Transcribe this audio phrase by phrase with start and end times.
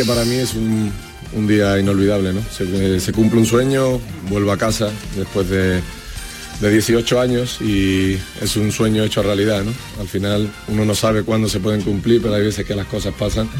[0.00, 0.90] Que para mí es un,
[1.34, 2.40] un día inolvidable, ¿no?
[2.50, 5.82] Se, se, cumple un sueño, vuelvo a casa después de,
[6.60, 9.72] de 18 años y es un sueño hecho realidad, ¿no?
[10.00, 13.12] Al final uno no sabe cuándo se pueden cumplir, pero hay veces que las cosas
[13.12, 13.50] pasan.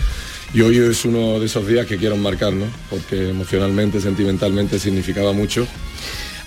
[0.55, 2.65] Y hoy es uno de esos días que quiero marcar, ¿no?
[2.89, 5.67] Porque emocionalmente, sentimentalmente significaba mucho.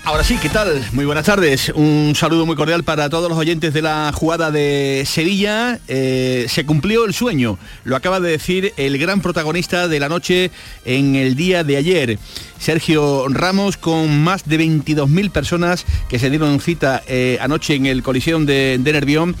[0.06, 0.86] Ahora sí, ¿qué tal?
[0.92, 1.72] Muy buenas tardes.
[1.74, 5.80] Un saludo muy cordial para todos los oyentes de la jugada de Sevilla.
[5.88, 10.50] Eh, se cumplió el sueño, lo acaba de decir el gran protagonista de la noche
[10.84, 12.18] en el día de ayer.
[12.58, 18.02] Sergio Ramos con más de 22.000 personas que se dieron cita eh, anoche en el
[18.02, 19.34] colisión de, de Nervión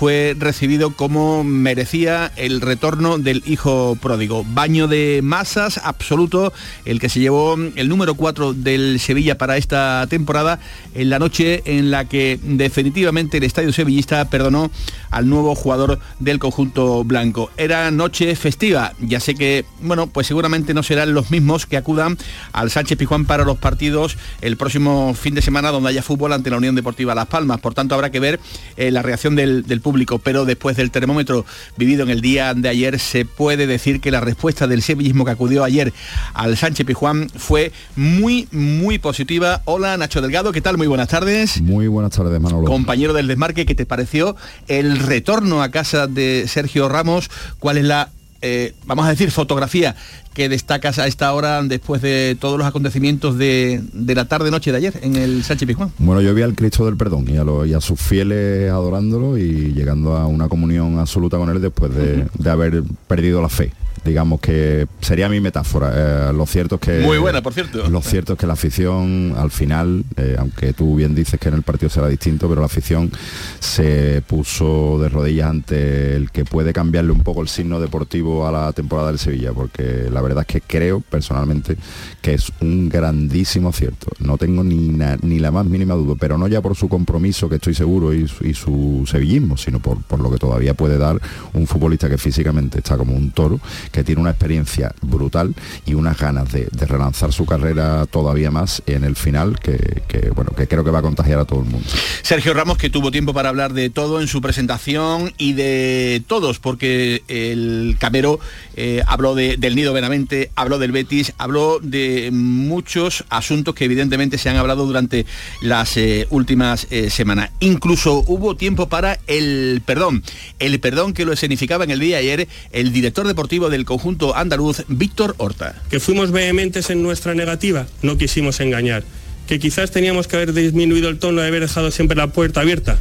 [0.00, 4.46] fue recibido como merecía el retorno del hijo pródigo.
[4.48, 6.54] Baño de masas absoluto,
[6.86, 10.58] el que se llevó el número 4 del Sevilla para esta temporada,
[10.94, 14.70] en la noche en la que definitivamente el estadio sevillista perdonó
[15.10, 17.50] al nuevo jugador del conjunto blanco.
[17.58, 22.16] Era noche festiva, ya sé que, bueno, pues seguramente no serán los mismos que acudan
[22.52, 26.48] al Sánchez Pijuán para los partidos el próximo fin de semana donde haya fútbol ante
[26.48, 27.60] la Unión Deportiva Las Palmas.
[27.60, 28.40] Por tanto, habrá que ver
[28.78, 29.89] eh, la reacción del, del público,
[30.22, 31.44] pero después del termómetro
[31.76, 35.30] vivido en el día de ayer, se puede decir que la respuesta del sevillismo que
[35.32, 35.92] acudió ayer
[36.34, 39.62] al Sánchez Pijuán fue muy, muy positiva.
[39.64, 40.76] Hola Nacho Delgado, ¿qué tal?
[40.76, 41.60] Muy buenas tardes.
[41.60, 42.66] Muy buenas tardes, Manolo.
[42.66, 44.36] Compañero del desmarque, ¿qué te pareció
[44.68, 47.30] el retorno a casa de Sergio Ramos?
[47.58, 48.10] ¿Cuál es la
[48.42, 49.94] eh, vamos a decir, fotografía
[50.34, 54.78] que destacas a esta hora después de todos los acontecimientos de, de la tarde-noche de
[54.78, 55.92] ayer en el Sánchez Pizjuán?
[55.98, 59.72] Bueno, yo vi al Cristo del Perdón y a, y a sus fieles adorándolo y
[59.72, 62.30] llegando a una comunión absoluta con él después de, uh -huh.
[62.38, 63.72] de haber perdido la fe
[64.04, 65.92] digamos que sería mi metáfora.
[65.94, 67.00] Eh, lo cierto es que...
[67.00, 67.88] Muy buena, por cierto.
[67.88, 71.54] Lo cierto es que la afición, al final, eh, aunque tú bien dices que en
[71.54, 73.10] el partido será distinto, pero la afición
[73.58, 78.52] se puso de rodillas ante el que puede cambiarle un poco el signo deportivo a
[78.52, 81.76] la temporada del Sevilla, porque la verdad es que creo, personalmente,
[82.20, 84.08] que es un grandísimo acierto.
[84.18, 87.48] No tengo ni, na, ni la más mínima duda, pero no ya por su compromiso,
[87.48, 90.98] que estoy seguro, y su, y su sevillismo, sino por, por lo que todavía puede
[90.98, 91.20] dar
[91.52, 93.60] un futbolista que físicamente está como un toro
[93.90, 95.54] que tiene una experiencia brutal
[95.86, 100.66] y unas ganas de, relanzar su carrera todavía más en el final que, bueno que
[100.66, 101.86] creo que va a contagiar a todo el mundo.
[102.22, 106.58] Sergio Ramos que tuvo tiempo para hablar de todo en su presentación y de todos
[106.58, 108.40] porque el Camero
[108.76, 114.38] eh, habló de, del Nido Benavente, habló del Betis, habló de muchos asuntos que evidentemente
[114.38, 115.26] se han hablado durante
[115.60, 117.50] las eh, últimas eh, semanas.
[117.60, 120.22] Incluso hubo tiempo para el perdón,
[120.58, 124.36] el perdón que lo escenificaba en el día de ayer el director deportivo del conjunto
[124.36, 125.80] andaluz, Víctor Horta.
[125.90, 129.04] Que fuimos vehementes en nuestra negativa, no quisimos engañar.
[129.46, 132.98] Que quizás teníamos que haber disminuido el tono de haber dejado siempre la puerta abierta.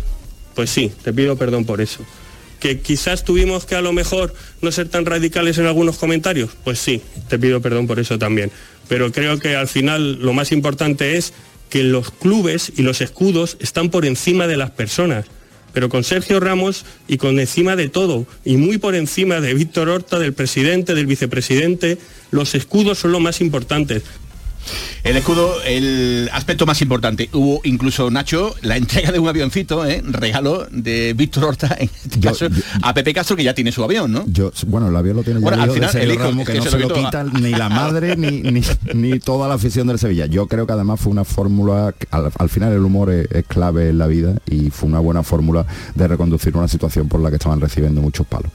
[0.56, 2.04] Pues sí, te pido perdón por eso.
[2.60, 6.50] Que quizás tuvimos que a lo mejor no ser tan radicales en algunos comentarios.
[6.64, 8.52] Pues sí, te pido perdón por eso también.
[8.88, 11.34] Pero creo que al final lo más importante es
[11.70, 15.26] que los clubes y los escudos están por encima de las personas
[15.74, 19.90] pero con Sergio Ramos y con encima de todo, y muy por encima de Víctor
[19.90, 21.98] Horta, del presidente, del vicepresidente,
[22.32, 24.04] los escudos son lo más importantes.
[25.04, 27.30] El escudo, el aspecto más importante.
[27.34, 30.02] Hubo incluso, Nacho, la entrega de un avioncito, ¿eh?
[30.06, 33.72] regalo de Víctor Horta, en este yo, caso, yo, a Pepe Castro, que ya tiene
[33.72, 34.26] su avión, ¿no?
[34.28, 36.80] Yo, bueno, el avión lo tiene bueno, al final, el hijo, que, que, no se,
[36.80, 38.62] lo, lo quita ni la madre ni, ni,
[38.94, 40.26] ni, toda la afición del Sevilla.
[40.26, 43.90] Yo creo que además fue una fórmula, al, al, final el humor es, es clave
[43.90, 45.66] en la vida y fue una buena fórmula
[45.96, 48.52] de reconducir una situación por la que estaban recibiendo muchos palos.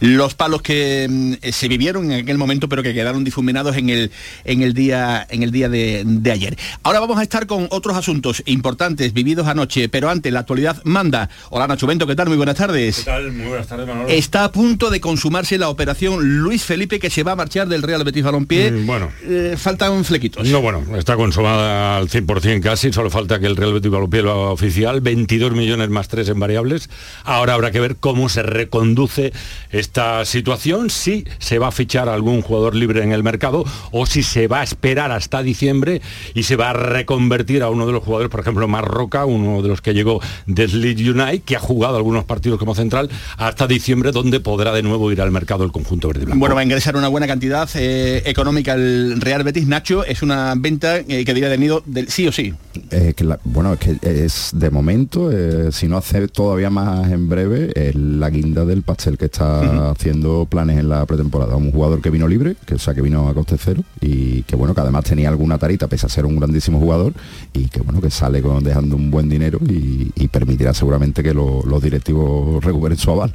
[0.00, 4.10] Los palos que mm, se vivieron en aquel momento, pero que quedaron difuminados en el,
[4.44, 6.56] en el día, en el día de, ayer.
[6.82, 11.30] Ahora vamos a estar con otros asuntos importantes vividos anoche, pero antes la actualidad manda.
[11.50, 12.28] Hola Nacho Bento, ¿qué tal?
[12.28, 12.98] Muy buenas tardes.
[12.98, 13.32] ¿Qué tal?
[13.32, 14.08] Muy buenas tardes, Manolo.
[14.08, 17.82] Está a punto de consumarse la operación Luis Felipe que se va a marchar del
[17.82, 18.70] Real Betis Balompié.
[18.70, 19.10] Mm, bueno.
[19.22, 20.46] Eh, faltan flequitos.
[20.48, 24.32] No, bueno, está consumada al 100% casi, solo falta que el Real Betis Balompié lo
[24.32, 26.90] haga oficial, 22 millones más 3 en variables.
[27.24, 29.32] Ahora habrá que ver cómo se reconduce
[29.70, 34.22] esta situación, si se va a fichar algún jugador libre en el mercado o si
[34.22, 36.00] se va a esperar hasta diciembre
[36.34, 39.68] y se va a reconvertir a uno de los jugadores, por ejemplo, Marroca, uno de
[39.68, 44.12] los que llegó del Leeds United, que ha jugado algunos partidos como central, hasta diciembre,
[44.12, 46.40] donde podrá de nuevo ir al mercado el conjunto verde blanco.
[46.40, 49.66] Bueno, va a ingresar una buena cantidad eh, económica el Real Betis.
[49.66, 52.54] Nacho, es una venta eh, que debería tenido del sí o sí.
[52.90, 53.14] Eh,
[53.44, 55.30] bueno, es que es de momento,
[55.72, 60.78] si no hace todavía más en breve, la guinda del pastel que está haciendo planes
[60.78, 61.56] en la pretemporada.
[61.56, 64.56] Un jugador que vino libre, que o sea que vino a coste cero y que
[64.56, 67.12] bueno, que además tenía alguna tarita, pese a ser un grandísimo jugador,
[67.52, 71.82] y que bueno, que sale con, dejando un buen dinero y, permitirá seguramente que los
[71.82, 73.32] directivos recuperen su aval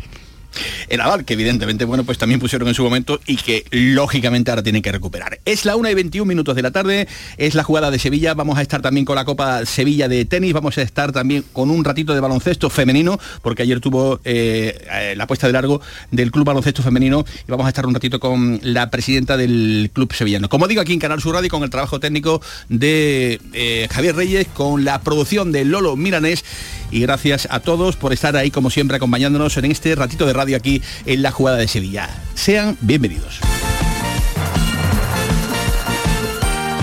[0.89, 4.63] el aval, que evidentemente, bueno, pues también pusieron en su momento y que lógicamente ahora
[4.63, 5.39] tienen que recuperar.
[5.45, 7.07] Es la 1 y 21 minutos de la tarde,
[7.37, 10.53] es la jugada de Sevilla, vamos a estar también con la Copa Sevilla de tenis,
[10.53, 15.13] vamos a estar también con un ratito de baloncesto femenino, porque ayer tuvo eh, eh,
[15.15, 15.81] la puesta de largo
[16.11, 20.13] del Club Baloncesto Femenino y vamos a estar un ratito con la presidenta del Club
[20.13, 20.49] Sevillano.
[20.49, 24.47] Como digo aquí en Canal Sur Radio, con el trabajo técnico de eh, Javier Reyes,
[24.53, 26.43] con la producción de Lolo Miranés
[26.91, 30.57] y gracias a todos por estar ahí como siempre acompañándonos en este ratito de radio
[30.57, 32.09] aquí en la jugada de Sevilla.
[32.35, 33.39] Sean bienvenidos.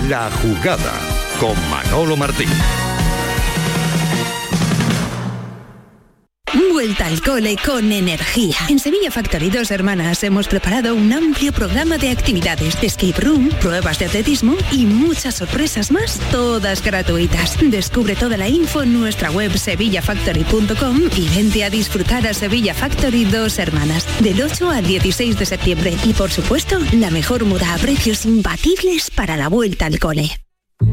[0.09, 0.93] La jugada
[1.39, 2.49] con Manolo Martín.
[6.53, 8.55] Vuelta al cole con energía.
[8.69, 13.99] En Sevilla Factory Dos Hermanas hemos preparado un amplio programa de actividades, escape room, pruebas
[13.99, 17.57] de atletismo y muchas sorpresas más, todas gratuitas.
[17.61, 23.25] Descubre toda la info en nuestra web sevillafactory.com y vente a disfrutar a Sevilla Factory
[23.25, 25.97] Dos Hermanas del 8 al 16 de septiembre.
[26.03, 30.31] Y por supuesto, la mejor moda a precios imbatibles para la vuelta al cole.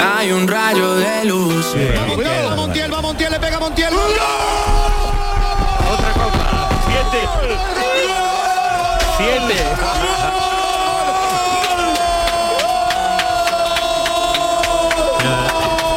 [0.00, 1.66] Hay un rayo de luz.
[2.14, 3.92] Cuidado, va Montiel, va Montiel, le pega Montiel.
[5.92, 6.68] Otra copa.
[6.86, 7.28] Siete.
[9.16, 9.54] Siete.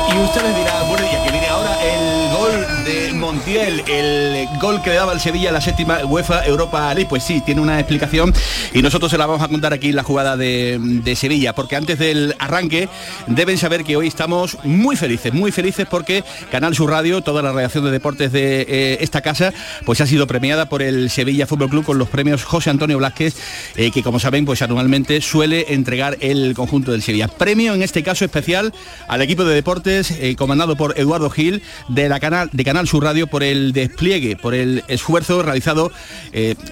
[0.09, 4.89] Y ustedes dirán, bueno, y aquí viene ahora el gol de Montiel, el gol que
[4.91, 7.07] le daba al Sevilla la séptima UEFA Europa League.
[7.07, 8.33] Pues sí, tiene una explicación
[8.73, 12.35] y nosotros se la vamos a contar aquí la jugada de, Sevilla, porque antes del
[12.37, 12.89] arranque
[13.27, 17.51] deben saber que hoy estamos muy felices, muy felices porque Canal Sur Radio, toda la
[17.51, 19.53] redacción de deportes de eh, esta casa,
[19.85, 23.35] pues ha sido premiada por el Sevilla Fútbol Club con los premios José Antonio Blázquez,
[23.75, 27.27] eh, que como saben, pues anualmente suele entregar el conjunto del Sevilla.
[27.27, 28.73] Premio en este caso especial
[29.07, 33.03] al equipo de deportes eh, comandado por Eduardo Gil de la canal de Canal Sur
[33.03, 35.91] Radio por el despliegue, por el esfuerzo realizado.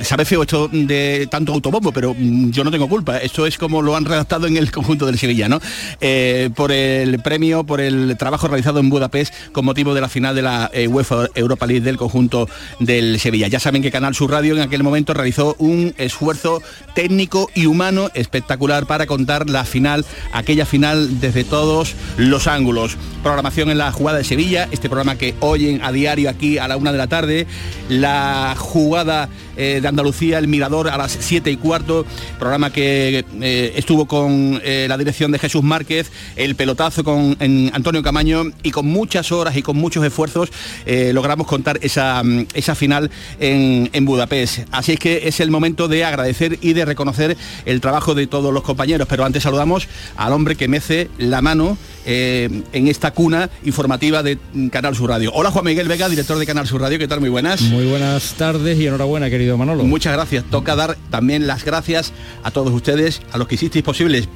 [0.01, 3.17] Sabe feo esto de tanto autobombo, pero mm, yo no tengo culpa.
[3.17, 5.59] Esto es como lo han redactado en el conjunto del Sevilla, ¿no?
[6.01, 10.35] Eh, por el premio, por el trabajo realizado en Budapest con motivo de la final
[10.35, 12.49] de la eh, UEFA Europa League del conjunto
[12.79, 13.47] del Sevilla.
[13.47, 16.61] Ya saben que Canal Sur Radio en aquel momento realizó un esfuerzo
[16.93, 22.97] técnico y humano espectacular para contar la final, aquella final desde todos los ángulos.
[23.23, 26.77] Programación en la jugada de Sevilla, este programa que oyen a diario aquí a la
[26.77, 27.47] una de la tarde,
[27.89, 32.05] la jugada eh, de Andalucía, el Mirador a las 7 y cuarto,
[32.39, 37.35] programa que eh, estuvo con eh, la dirección de Jesús Márquez, el pelotazo con
[37.73, 40.49] Antonio Camaño y con muchas horas y con muchos esfuerzos
[40.85, 44.59] logramos contar esa, mm, esa final en, en, Budapest.
[44.71, 48.53] Así es que es el momento de agradecer y de reconocer el trabajo de todos
[48.53, 54.21] los compañeros, pero antes saludamos al hombre que mece la mano en esta cuna informativa
[54.21, 54.37] de
[54.71, 55.31] Canal Sur Radio.
[55.33, 57.19] Hola Juan Miguel Vega, director de Canal Sur Radio, ¿qué tal?
[57.19, 57.61] Muy buenas.
[57.61, 59.83] Muy buenas tardes y enhorabuena, querido Manolo.
[59.83, 60.45] Muchas gracias.
[60.51, 64.29] Toca dar también las gracias a todos ustedes, a los que hicisteis posibles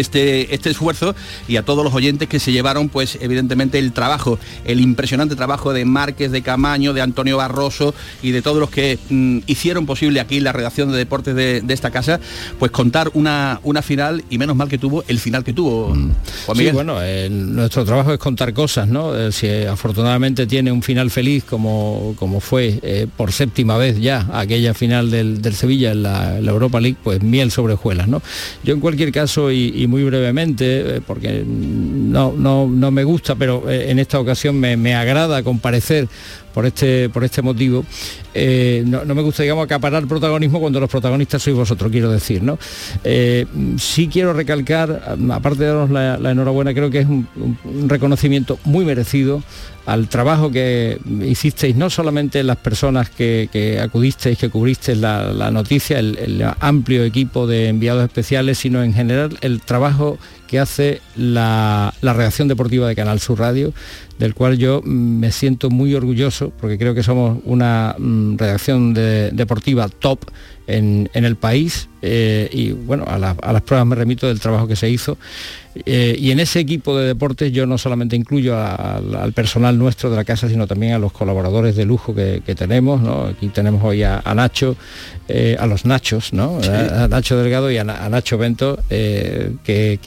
[0.00, 1.14] este, este esfuerzo
[1.46, 5.72] y a todos los oyentes que se llevaron pues evidentemente el trabajo, el impresionante trabajo
[5.72, 10.20] de Márquez, de Camaño, de Antonio Barroso y de todos los que mm, hicieron posible
[10.20, 12.18] aquí la redacción de deportes de, esta casa,
[12.58, 15.94] pues contar una, una final y menos mal que tuvo el final que tuvo.
[15.94, 16.12] Mm.
[16.56, 16.98] Sí, bueno,
[17.30, 19.14] nuestro trabajo es contar cosas, ¿no?
[19.16, 24.28] Eh, si afortunadamente tiene un final feliz como, como fue eh, por séptima vez ya
[24.32, 28.22] aquella final del, Sevilla en la, Europa League, pues miel sobre hojuelas, ¿no?
[28.64, 33.68] Yo en cualquier caso y muy brevemente, eh, porque no, no, no, me gusta, pero
[33.68, 36.08] eh, en esta ocasión me, me agrada comparecer
[36.58, 37.84] por este, por este motivo,
[38.34, 42.58] eh, no, me gusta, digamos, acaparar protagonismo cuando los protagonistas sois vosotros, quiero decir, ¿no?
[43.78, 47.28] sí quiero recalcar, aparte de daros la, enhorabuena, creo que es un,
[47.88, 49.40] reconocimiento muy merecido
[49.86, 56.44] al trabajo que hicisteis, no solamente las personas que, acudisteis, que cubristeis la, noticia, el,
[56.58, 62.88] amplio equipo de enviados especiales, sino en general el trabajo que hace la, redacción deportiva
[62.88, 63.72] de Canal Sur Radio,
[64.18, 68.94] del cual yo mm, me siento muy orgulloso, porque creo que somos una mm, redacción
[68.94, 70.20] deportiva top
[70.68, 74.90] en, el país eh, y bueno, a, las pruebas me remito del trabajo que se
[74.90, 75.16] hizo.
[75.86, 80.16] Eh, y en ese equipo de deportes yo no solamente incluyo al personal nuestro de
[80.16, 83.00] la casa, sino también a los colaboradores de lujo que, tenemos.
[83.30, 84.76] Aquí tenemos hoy a, Nacho,
[85.28, 86.58] eh, a los Nachos, ¿no?
[86.58, 89.98] a, Nacho Delgado y a, Nacho Bento, que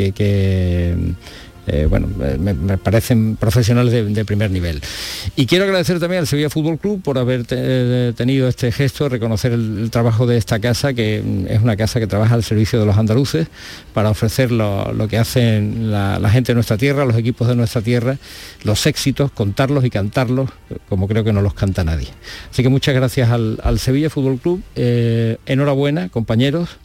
[1.68, 4.82] eh, bueno, me, parecen profesionales de, primer nivel.
[5.36, 9.52] Y quiero agradecer también al Sevilla Fútbol Club por haber eh, tenido este gesto, reconocer
[9.52, 12.86] el, trabajo de esta casa, que mm, es una casa que trabaja al servicio de
[12.86, 13.48] los andaluces,
[13.94, 18.18] para ofrecer lo, que hacen la, gente de nuestra tierra, los equipos de nuestra tierra,
[18.64, 20.50] los éxitos, contarlos y cantarlos,
[20.90, 22.08] como creo que no los canta nadie.
[22.50, 24.62] Así que muchas gracias al, Sevilla Fútbol Club.
[24.76, 26.78] Eh, enhorabuena, compañeros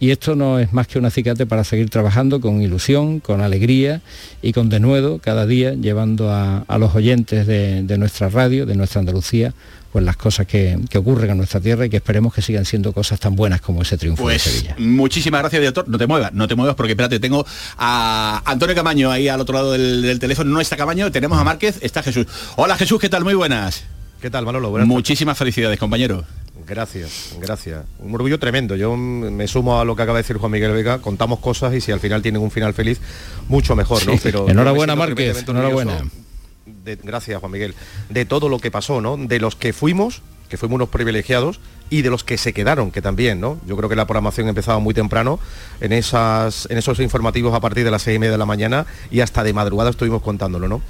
[0.00, 4.00] y esto no es más que un acicate para seguir trabajando con ilusión, con alegría
[4.40, 9.52] y con denuedo cada día, llevando a, los oyentes de, nuestra radio, de nuestra Andalucía,
[9.92, 13.20] pues las cosas que, ocurren en nuestra tierra y que esperemos que sigan siendo cosas
[13.20, 14.74] tan buenas como ese triunfo de pues, Sevilla.
[14.78, 15.86] Muchísimas gracias, director.
[15.86, 17.44] No te muevas, no te muevas porque espérate, tengo
[17.76, 20.50] a Antonio Camaño ahí al otro lado del, teléfono.
[20.50, 22.26] No está Camaño, tenemos a Márquez, está Jesús.
[22.56, 23.22] Hola Jesús, ¿qué tal?
[23.22, 23.84] Muy buenas.
[24.20, 24.70] ¿Qué tal, Manolo?
[24.86, 26.24] Muchísimas felicidades, compañero.
[26.66, 27.84] Gracias, gracias.
[28.00, 28.76] Un orgullo tremendo.
[28.76, 30.98] Yo me sumo a lo que acaba de decir Juan Miguel Vega.
[30.98, 33.00] Contamos cosas y si al final tienen un final feliz,
[33.48, 34.14] mucho mejor, ¿no?
[34.22, 35.48] Pero enhorabuena, Márquez.
[35.48, 36.04] Enhorabuena.
[37.02, 37.74] gracias, Juan Miguel.
[38.10, 39.16] De todo lo que pasó, ¿no?
[39.16, 41.58] De los que fuimos, que fuimos unos privilegiados,
[41.88, 43.58] y de los que se quedaron, que también, ¿no?
[43.66, 45.40] Yo creo que la programación empezaba muy temprano,
[45.80, 48.86] en, esas, en esos informativos a partir de las seis y media de la mañana
[49.10, 50.82] y hasta de madrugada estuvimos contándolo, ¿no?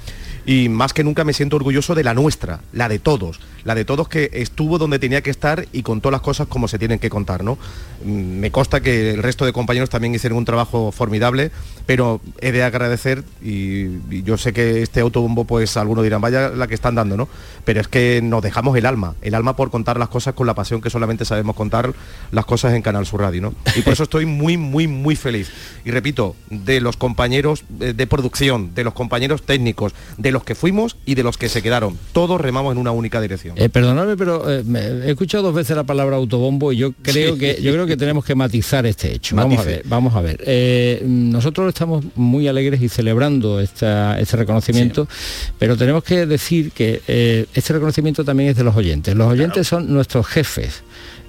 [0.45, 3.85] Y más que nunca me siento orgulloso de la nuestra, la de todos, la de
[3.85, 7.09] todos que estuvo donde tenía que estar y contó las cosas como se tienen que
[7.09, 7.57] contar, ¿no?
[8.03, 11.51] Mm, me consta que el resto de compañeros también hicieron un trabajo formidable,
[11.91, 16.67] pero he de agradecer y, yo sé que este autobombo pues algunos dirán, vaya la
[16.67, 17.27] que están dando, ¿no?
[17.65, 20.53] Pero es que nos dejamos el alma, el alma por contar las cosas con la
[20.53, 21.91] pasión que solamente sabemos contar
[22.31, 23.53] las cosas en Canal Sur Radio, ¿no?
[23.75, 25.51] Y por eso estoy muy, muy, muy feliz.
[25.83, 30.95] Y repito, de los compañeros de producción, de los compañeros técnicos, de los que fuimos
[31.05, 31.97] y de los que se quedaron.
[32.13, 33.57] Todos remamos en una única dirección.
[33.57, 34.63] Eh, perdonadme, pero eh,
[35.07, 38.23] he escuchado dos veces la palabra autobombo y yo creo que yo creo que tenemos
[38.23, 39.35] que matizar este hecho.
[39.35, 40.41] Vamos a ver, vamos a ver.
[40.45, 45.07] Eh, nosotros estamos muy alegres y celebrando este reconocimiento,
[45.57, 49.15] pero tenemos que decir que este reconocimiento también es de los oyentes.
[49.15, 50.83] Los oyentes son nuestros jefes.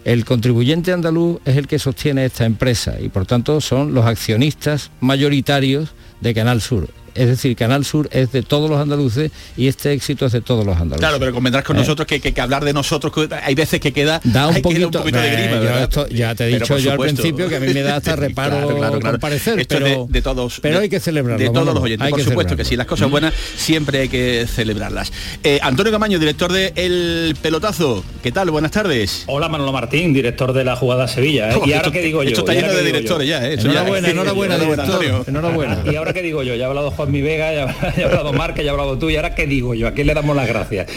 [0.05, 4.91] El contribuyente andaluz es el que sostiene esta empresa y por tanto son los accionistas
[5.01, 9.93] mayoritarios de Canal Sur es decir, Canal Sur es de todos los andaluces y este
[9.93, 11.01] éxito es de todos los andaluces.
[11.01, 11.81] Claro, pero convendrás con ¿Eh?
[11.81, 13.13] nosotros que, que, hablar de nosotros,
[13.43, 15.89] hay veces que queda, da un, poquito, de grima.
[16.11, 18.99] ya te he dicho yo al principio que a mí me da hasta reparo claro,
[18.99, 21.43] claro, parecer, pero, de, todos, pero hay que celebrarlo.
[21.45, 25.13] De todos los oyentes, por supuesto que sí, las cosas buenas siempre hay que celebrarlas.
[25.43, 28.51] Eh, Antonio Camaño, director de El Pelotazo, ¿qué tal?
[28.51, 29.25] Buenas tardes.
[29.27, 31.53] Hola Manolo Martín, director de la jugada Sevilla.
[31.53, 31.61] ¿eh?
[31.67, 32.31] y ahora qué digo yo.
[32.31, 35.25] Esto está lleno de directores ya, Enhorabuena, enhorabuena, director.
[35.27, 35.85] Enhorabuena.
[35.93, 38.63] Y ahora qué digo yo, ya ha hablado Juan Mi Vega, ya, ha hablado Marca,
[38.63, 40.91] ya ha hablado tú, y ahora qué digo yo, a quién le damos las gracias.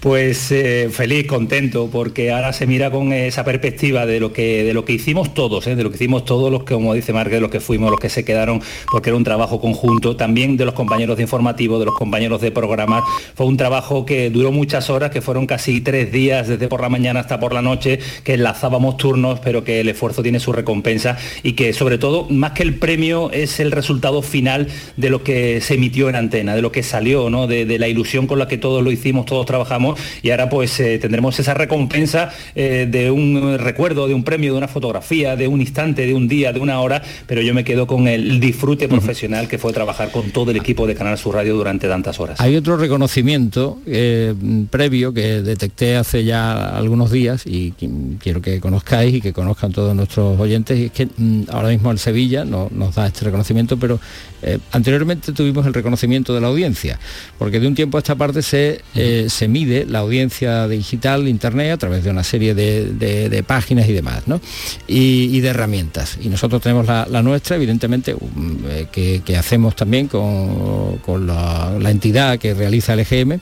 [0.00, 4.74] Pues eh, feliz, contento, porque ahora se mira con esa perspectiva de lo que, de
[4.74, 5.76] lo que hicimos todos, ¿eh?
[5.76, 8.00] de lo que hicimos todos los que, como dice Marca, de los que fuimos, los
[8.00, 8.60] que se quedaron,
[8.90, 12.50] porque era un trabajo conjunto, también de los compañeros de informativo, de los compañeros de
[12.50, 13.02] programar.
[13.34, 16.88] Fue un trabajo que duró muchas horas, que fueron casi tres días, desde por la
[16.88, 21.16] mañana hasta por la noche, que enlazábamos turnos, pero que el esfuerzo tiene su recompensa
[21.42, 25.60] y que sobre todo, más que el premio, es el resultado final de lo que
[25.60, 27.46] se emitió en antena, de lo que salió, ¿no?
[27.46, 30.98] de, la ilusión con la que todos lo hicimos, todos trabajamos y ahora pues eh,
[30.98, 35.60] tendremos esa recompensa eh, de un recuerdo, de un premio, de una fotografía, de un
[35.60, 39.48] instante, de un día, de una hora, pero yo me quedo con el disfrute profesional
[39.48, 42.40] que fue trabajar con todo el equipo de Canal Sur Radio durante tantas horas.
[42.40, 44.34] Hay otro reconocimiento eh,
[44.70, 47.72] previo que detecté hace ya algunos días y
[48.18, 51.90] quiero que conozcáis y que conozcan todos nuestros oyentes, y es que mm, ahora mismo
[51.90, 54.00] el Sevilla no, nos da este reconocimiento, pero
[54.42, 56.98] eh, anteriormente tuvimos el reconocimiento de la audiencia,
[57.38, 61.30] porque de un tiempo a esta parte se, eh, se mide la audiencia digital de
[61.30, 64.40] Internet a través de una serie de, páginas y demás, ¿no?
[64.86, 66.18] y, de herramientas.
[66.20, 68.58] Y nosotros tenemos la, nuestra, evidentemente, um,
[68.92, 73.40] que, hacemos también con, la, la entidad que realiza el EGM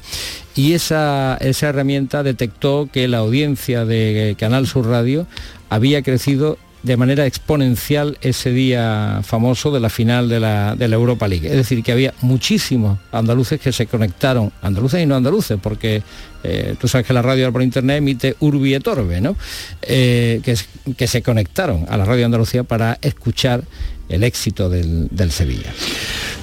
[0.59, 5.25] y esa, esa herramienta detectó que la audiencia de Canal Sur Radio
[5.71, 11.47] había crecido de manera exponencial ese día famoso de la final de la, Europa League.
[11.47, 16.03] Es decir, que había muchísimos andaluces que se conectaron, andaluces y no andaluces, porque
[16.43, 19.37] eh, tú sabes que la radio por internet emite Urbi et Orbe, ¿no?
[19.83, 20.57] Eh, que,
[20.97, 23.62] que se conectaron a la radio Andalucía para escuchar
[24.09, 25.73] el éxito del, Sevilla.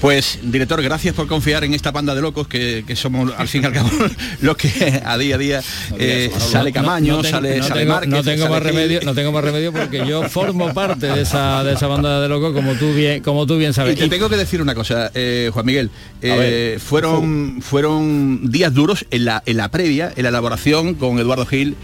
[0.01, 3.65] Pues, director, gracias por confiar en esta banda de locos que, somos al fin y
[3.65, 3.89] al cabo
[4.41, 5.63] los que a día a día
[5.97, 10.23] eh, sale Camaño, sale, tengo, no tengo más remedio, no tengo más remedio porque yo
[10.29, 13.73] formo parte de esa, de esa banda de locos como tú bien, como tú bien
[13.73, 13.95] sabes.
[13.97, 15.89] Y te tengo que decir una cosa, eh, Juan Miguel,
[16.21, 21.45] eh, fueron, fueron días duros en la, en la previa, en la elaboración con Eduardo
[21.45, 21.75] Gil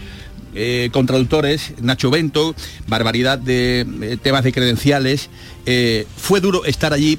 [0.54, 2.54] eh, con traductores, Nacho Bento,
[2.86, 5.30] barbaridad de eh, temas de credenciales.
[5.64, 7.18] Eh, fue duro estar allí,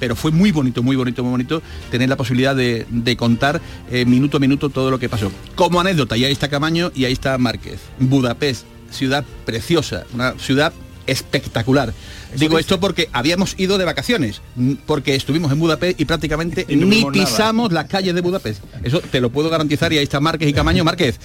[0.00, 3.62] pero fue muy bonito, muy bonito, muy bonito tener la posibilidad de, contar
[4.06, 5.32] minuto a minuto todo lo que pasó.
[5.54, 7.80] Como anécdota, y ahí está Camaño y ahí está Márquez.
[7.98, 10.74] Budapest, ciudad preciosa, una ciudad
[11.06, 11.94] espectacular.
[12.36, 14.42] Digo esto porque habíamos ido de vacaciones,
[14.84, 18.62] porque estuvimos en Budapest y prácticamente ni pisamos las calles de Budapest.
[18.82, 20.84] Eso te lo puedo garantizar y ahí está Márquez y Camaño.
[20.84, 21.18] Márquez,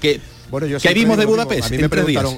[0.00, 1.66] que bueno, yo ¿Qué vimos de Budapest?
[1.66, 2.36] a mí me preguntaron,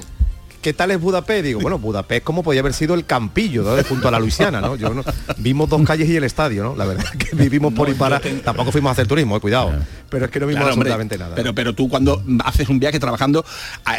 [0.61, 1.45] ¿qué tal es Budapest?
[1.45, 3.81] Digo, bueno, Budapest como podía haber sido el campillo, ¿no?
[3.83, 4.75] junto a la Luisiana, ¿no?
[4.75, 4.93] Yo,
[5.37, 6.75] vimos dos calles y el estadio, ¿no?
[6.75, 8.19] La verdad que vivimos por y para.
[8.19, 9.71] Tampoco fuimos a hacer turismo, eh, cuidado.
[10.09, 11.35] Pero es que no vimos absolutamente nada.
[11.35, 13.45] Pero, pero tú cuando haces un viaje trabajando,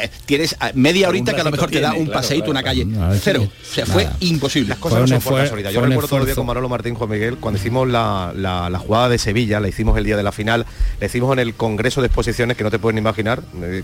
[0.02, 2.86] eh, tienes eh, media horita que a lo mejor te da un paseíto, una calle.
[3.20, 3.42] Cero.
[3.44, 4.70] O sea, fue imposible.
[4.70, 5.70] Las cosas no son por casualidad.
[5.70, 9.08] Yo recuerdo todo el día con Manolo Martín Juan Miguel, cuando hicimos la, la, jugada
[9.08, 10.66] de Sevilla, la hicimos el día de la final,
[11.00, 13.42] la hicimos en el Congreso de Exposiciones, que no te pueden imaginar.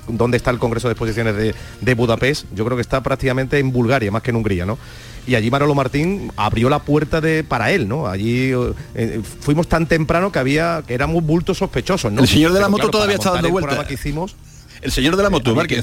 [0.09, 2.47] ¿Dónde está el Congreso de Exposiciones de, de Budapest?
[2.55, 4.79] Yo creo que está prácticamente en Bulgaria, más que en Hungría, ¿no?
[5.27, 8.07] y allí Manolo Martín abrió la puerta de para él, ¿no?
[8.07, 8.53] Allí
[8.95, 12.23] eh, fuimos tan temprano que había que éramos bultos sospechosos, ¿no?
[12.23, 13.87] El señor de la moto todavía está dando vueltas.
[13.87, 14.37] que hicimos
[14.85, 15.83] el señor de la moto, Márquez.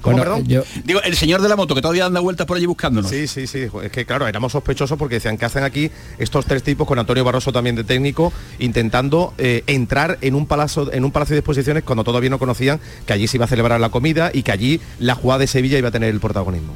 [0.00, 0.44] ¿Cómo, perdón?
[0.84, 3.10] Digo, el señor de la moto que todavía anda vueltas por allí buscándonos.
[3.10, 3.66] Sí, sí, sí.
[3.82, 7.24] Es que claro, éramos sospechosos porque decían que hacen aquí estos tres tipos con Antonio
[7.24, 11.82] Barroso también de técnico, intentando eh, entrar en un palacio, en un palacio de exposiciones
[11.82, 14.80] cuando todavía no conocían que allí se iba a celebrar la comida y que allí
[15.00, 16.74] la jugada de Sevilla iba a tener el protagonismo.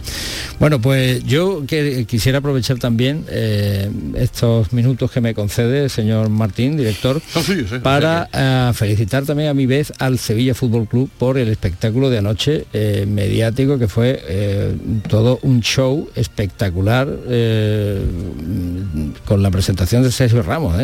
[0.59, 6.29] Bueno, pues yo que, quisiera aprovechar también eh, estos minutos que me concede el señor
[6.29, 7.21] Martín, director,
[7.83, 12.19] para eh, felicitar también a mi vez al Sevilla Fútbol Club por el espectáculo de
[12.19, 14.77] anoche eh, mediático que fue eh,
[15.09, 18.03] todo un show espectacular eh,
[19.25, 20.75] con la presentación de Sergio Ramos.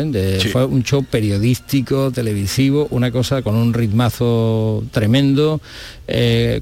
[0.51, 5.61] Fue un show periodístico, televisivo, una cosa con un ritmazo tremendo,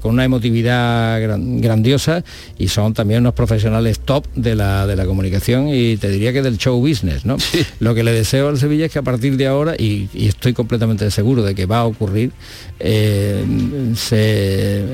[0.00, 2.24] con una emotividad grandiosa
[2.58, 6.42] y son también unos profesionales top de la, de la comunicación y te diría que
[6.42, 7.24] del show business.
[7.24, 7.36] ¿no?
[7.80, 10.52] Lo que le deseo al Sevilla es que a partir de ahora, y, y estoy
[10.52, 12.32] completamente seguro de que va a ocurrir,
[12.78, 13.38] se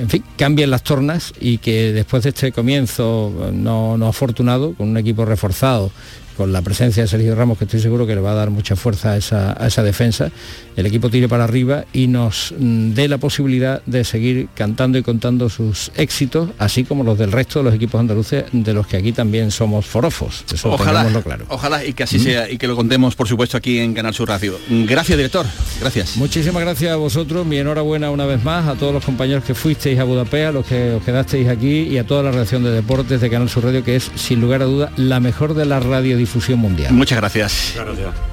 [0.00, 4.88] en fin, cambien las tornas y que después de este comienzo no, no afortunado, con
[4.88, 5.90] un equipo reforzado
[6.36, 8.76] con la presencia de Sergio Ramos, que estoy seguro que le va a dar mucha
[8.76, 10.30] fuerza a esa, defensa,
[10.76, 15.02] el equipo tire para arriba y nos mm, dé la posibilidad de seguir cantando y
[15.02, 18.96] contando sus éxitos, así como los del resto de los equipos andaluces, de los que
[18.96, 20.44] aquí también somos forofos.
[20.64, 21.46] ojalá, claro.
[21.48, 22.22] Ojalá y que así ¿Mm?
[22.22, 24.58] sea y que lo contemos, por supuesto, aquí en Canal Sur Radio.
[24.68, 25.46] Gracias, director.
[25.80, 26.16] Gracias.
[26.16, 27.46] Muchísimas gracias a vosotros.
[27.46, 30.66] Mi enhorabuena una vez más a todos los compañeros que fuisteis a Budapest, a los
[30.66, 33.84] que os quedasteis aquí y a toda la redacción de deportes de Canal Sur Radio,
[33.84, 36.92] que es, sin lugar a duda, la mejor de las radios radiodifusión mundial.
[36.92, 37.74] Muchas gracias.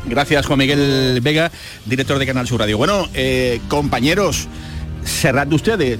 [0.06, 1.52] Gracias, Juan Miguel Vega,
[1.86, 2.78] director de Canal Sur Radio.
[2.78, 4.48] Bueno, eh, compañeros,
[5.04, 6.00] cerrad ustedes,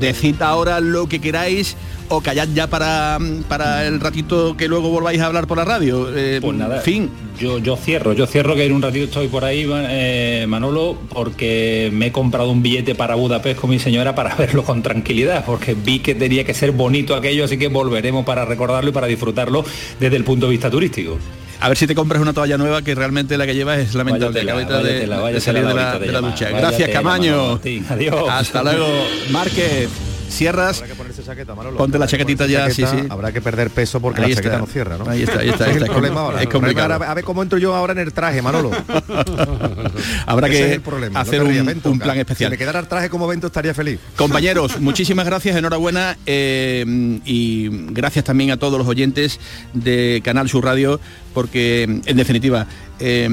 [0.00, 1.76] decid ahora lo que queráis
[2.08, 6.08] o callad ya para, para el ratito que luego volváis a hablar por la radio.
[6.14, 7.10] Eh, Pues nada, fin.
[7.38, 11.90] Yo, yo cierro, yo cierro que en un ratito estoy por ahí, eh, Manolo, porque
[11.92, 15.74] me he comprado un billete para Budapest con mi señora para verlo con tranquilidad, porque
[15.74, 19.64] vi que tenía que ser bonito aquello, así que volveremos para recordarlo y para disfrutarlo
[19.98, 21.18] desde el punto de vista turístico.
[21.60, 24.40] A ver si te compras una toalla nueva que realmente la que llevas es lamentable.
[24.40, 26.50] Acabas de- de, salir de la, de la ducha.
[26.50, 27.60] Gracias, Camaño.
[27.88, 28.28] Adiós.
[28.28, 28.86] Hasta luego,
[29.30, 29.88] Márquez.
[30.32, 30.78] Cierras.
[30.78, 31.76] Habrá que ponerse chaqueta, Manolo.
[31.76, 33.08] Ponte la chaquetita ya, sí, chaqueta, sí.
[33.10, 34.66] Habrá que perder peso porque Ahí la chaqueta está.
[34.66, 35.08] no cierra, ¿no?
[35.08, 36.42] Ahí está, ahí está, ahí Es el problema ahora.
[36.42, 36.94] Es complicado.
[36.94, 38.70] Ahora, A ver cómo entro yo ahora en el traje, Manolo.
[40.26, 42.50] Habrá que problema, hacer un, plan especial.
[42.50, 44.00] Si me quedara el traje como vento estaría feliz.
[44.16, 49.40] Compañeros, muchísimas gracias, enhorabuena eh, y gracias también a todos los oyentes
[49.74, 51.00] de Canal Sur Radio
[51.34, 52.66] porque en definitiva
[53.04, 53.24] eh,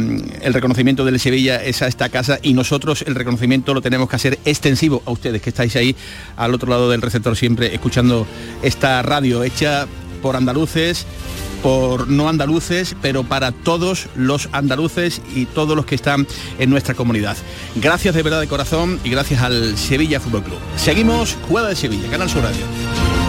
[0.42, 4.16] el reconocimiento del Sevilla es a esta casa y nosotros el reconocimiento lo tenemos que
[4.16, 5.96] hacer extensivo a ustedes que estáis ahí
[6.38, 8.26] al otro lado del receptor siempre escuchando
[8.64, 9.88] esta radio hecha
[10.24, 11.06] por andaluces
[11.62, 16.26] por no andaluces, pero para todos los andaluces y todos los que están
[16.58, 17.38] en nuestra comunidad.
[17.76, 20.60] Gracias de verdad de corazón y gracias al Sevilla Fútbol Club.
[20.78, 23.29] Seguimos Jugada de Sevilla, Canal Sur Radio.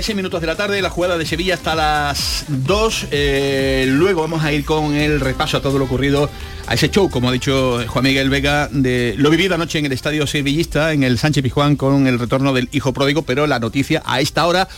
[0.00, 3.08] 36 minutos de la tarde, la jugada de Sevilla hasta las 2.
[3.10, 6.30] Eh, luego vamos a ir con el repaso a todo lo ocurrido
[6.66, 9.92] a ese show, como ha dicho Juan Miguel Vega, de lo vivido anoche en el
[9.92, 14.02] estadio sevillista, en el Sánchez Pizjuán, con el retorno del hijo pródigo, pero la noticia
[14.06, 14.68] a esta hora.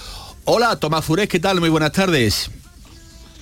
[0.44, 1.60] Hola, Tomás Furés, ¿qué tal?
[1.60, 2.50] Muy buenas tardes.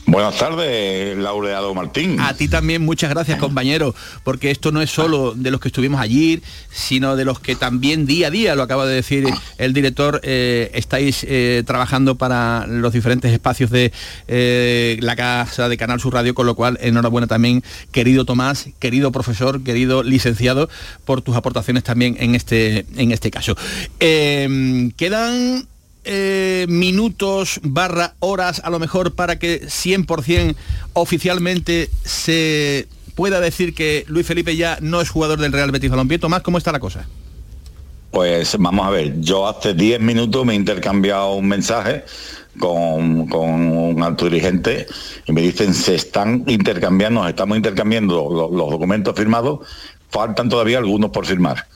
[0.07, 2.19] Buenas tardes, laureado Martín.
[2.21, 6.01] A ti también muchas gracias compañero, porque esto no es solo de los que estuvimos
[6.01, 10.21] allí, sino de los que también día a día, lo acaba de decir el director,
[10.25, 13.93] eh, estáis eh, trabajando para los diferentes espacios de
[14.27, 19.13] eh, la casa de Canal Sur Radio, con lo cual enhorabuena también, querido Tomás, querido
[19.13, 20.69] profesor, querido licenciado,
[21.05, 23.57] por tus aportaciones también en este, en este caso.
[23.99, 25.69] Quedan
[26.13, 30.57] eh, minutos barra horas a lo mejor para que 100%
[30.93, 36.19] oficialmente se pueda decir que Luis Felipe ya no es jugador del Real Betis Balompié.
[36.19, 37.07] Tomás, ¿cómo está la cosa?
[38.11, 42.05] Pues vamos a ver, yo hace 10 minutos me he intercambiado un mensaje
[42.59, 44.89] con, un alto dirigente
[45.27, 49.61] y me dicen se están intercambiando, estamos intercambiando lo- los, documentos firmados,
[50.11, 51.67] faltan todavía algunos por firmar.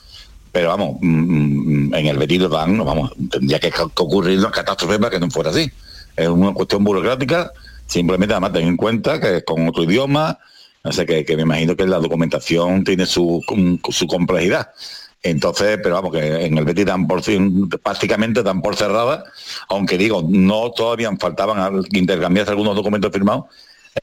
[0.55, 5.09] Pero vamos, mm, mm, en el Betis no, vamos, tendría que, ocurrir una catástrofe para
[5.11, 5.69] que no fuera así.
[6.15, 7.51] Es una cuestión burocrática,
[7.85, 10.39] simplemente además ten en cuenta que es con otro idioma,
[10.81, 13.41] no sé, que, que me imagino que la documentación tiene su,
[13.89, 14.69] su complejidad.
[15.21, 17.21] Entonces, pero vamos, que en el Betis dan por
[17.83, 19.25] prácticamente dan por cerrada,
[19.67, 23.47] aunque digo, no todavía faltaban al- intercambiarse algunos documentos firmados,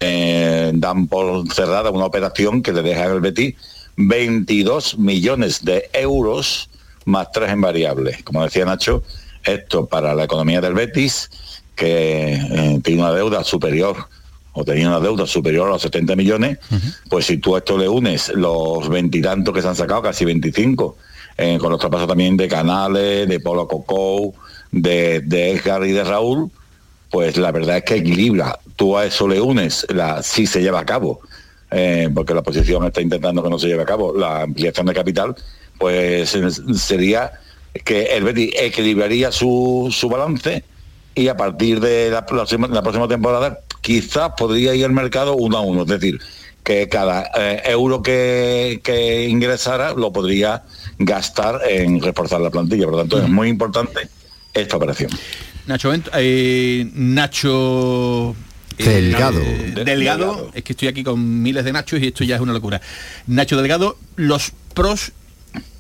[0.01, 3.55] eh, dan por cerrada una operación que le deja al Betis
[3.97, 6.69] 22 millones de euros
[7.05, 8.23] más tres en variables.
[8.23, 9.03] Como decía Nacho,
[9.45, 11.31] esto para la economía del Betis,
[11.75, 14.09] que eh, tiene una deuda superior
[14.53, 16.59] o tenía una deuda superior a los 70 millones,
[17.09, 20.97] pues si tú a esto le unes los veintitantos que se han sacado, casi 25,
[21.39, 24.35] eh, con los traspasos también de Canales, de Polo Cocou,
[24.71, 26.51] de, de Edgar y de Raúl,
[27.11, 28.59] pues la verdad es que equilibra.
[28.77, 31.21] Tú a eso le unes, la, si se lleva a cabo,
[31.73, 34.95] eh, porque la oposición está intentando que no se lleve a cabo la ampliación de
[34.95, 35.35] capital,
[35.79, 36.37] pues
[36.77, 37.33] sería
[37.85, 40.65] que el Betis equilibraría su, su balance
[41.15, 45.59] y a partir de la próxima, la próxima temporada quizás podría ir al mercado uno
[45.59, 46.21] a uno, es decir,
[46.63, 50.63] que cada eh, euro que, que ingresara lo podría
[50.99, 52.85] gastar en reforzar la plantilla.
[52.85, 54.09] Por lo tanto, es muy importante
[54.55, 55.11] esta operación.
[55.67, 58.35] Nacho, eh, Nacho
[58.79, 59.41] Delgado.
[59.41, 62.53] eh, Delgado, es que estoy aquí con miles de Nachos y esto ya es una
[62.53, 62.81] locura.
[63.27, 65.13] Nacho Delgado, los pros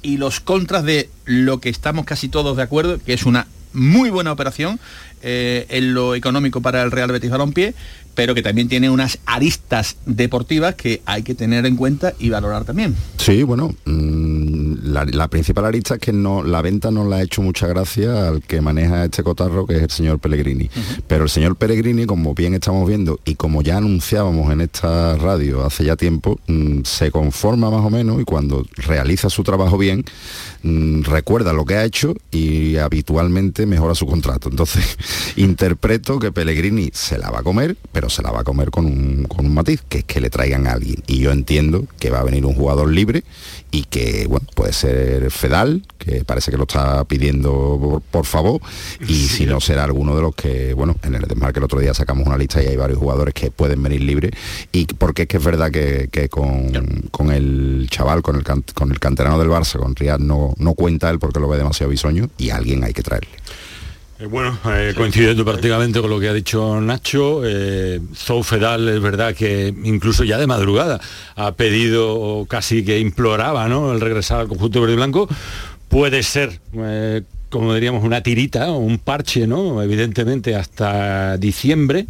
[0.02, 4.10] y los contras de lo que estamos casi todos de acuerdo, que es una muy
[4.10, 4.78] buena operación
[5.22, 7.74] eh, en lo económico para el Real Betis Balompié,
[8.14, 12.64] pero que también tiene unas aristas deportivas que hay que tener en cuenta y valorar
[12.64, 12.94] también.
[13.18, 14.41] Sí, bueno, mm,
[14.82, 18.28] la, la principal arista es que no, la venta no la ha hecho mucha gracia
[18.28, 20.68] al que maneja este cotarro, que es el señor Pellegrini.
[21.06, 25.64] Pero el señor Pellegrini, como bien estamos viendo y como ya anunciábamos en esta radio
[25.64, 30.04] hace ya tiempo, mm, se conforma más o menos y cuando realiza su trabajo bien,
[30.62, 34.48] mm, recuerda lo que ha hecho y habitualmente mejora su contrato.
[34.48, 34.98] Entonces,
[35.36, 38.86] interpreto que Pellegrini se la va a comer, pero se la va a comer con
[38.86, 41.02] un, con un matiz, que es que le traigan a alguien.
[41.06, 43.22] Y yo entiendo que va a venir un jugador libre
[43.70, 48.60] y que, bueno, puede ser Fedal, que parece que lo está pidiendo por, por favor,
[49.06, 51.92] y si no será alguno de los que, bueno, en el desmarque el otro día
[51.94, 54.32] sacamos una lista y hay varios jugadores que pueden venir libres,
[54.72, 56.72] y porque es que es verdad que, que con,
[57.10, 60.74] con el chaval, con el, can- con el canterano del Barça, con Riyad, no, no
[60.74, 63.30] cuenta él porque lo ve demasiado bisoño, y alguien hay que traerle.
[64.22, 69.00] Eh, Bueno, eh, coincidiendo prácticamente con lo que ha dicho Nacho, eh, Zou Fedal es
[69.00, 71.00] verdad que incluso ya de madrugada
[71.34, 73.92] ha pedido casi que imploraba ¿no?
[73.92, 75.28] el regresar al conjunto verde y blanco.
[75.88, 79.82] Puede ser, eh, como diríamos, una tirita o un parche, ¿no?
[79.82, 82.06] Evidentemente hasta diciembre.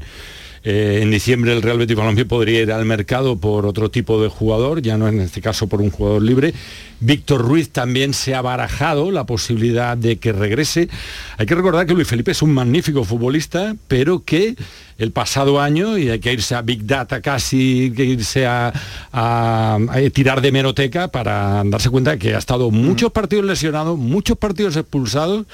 [0.65, 4.29] Eh, en diciembre el Real Betis Balompié podría ir al mercado por otro tipo de
[4.29, 6.55] jugador, ya no en este caso por un jugador libre.
[7.01, 10.89] Víctor Ruiz también se ha barajado la posibilidad de que regrese.
[11.37, 14.55] Hay que recordar que Luis Felipe es un magnífico futbolista, pero que
[14.99, 18.73] el pasado año, y hay que irse a Big Data casi, que irse a,
[19.13, 24.39] a- a tirar de meroteca para darse cuenta que ha estado muchos partidos lesionados, muchos
[24.39, 25.47] partidos expulsados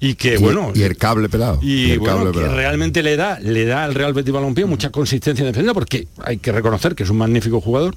[0.00, 1.58] y que Y- bueno y el cable pelado.
[1.62, 2.56] y, y el bueno, cable que pelado.
[2.56, 6.38] realmente le da le da al Real Betis Balompié mucha consistencia en defensa porque hay
[6.38, 7.94] que reconocer que es un magnífico jugador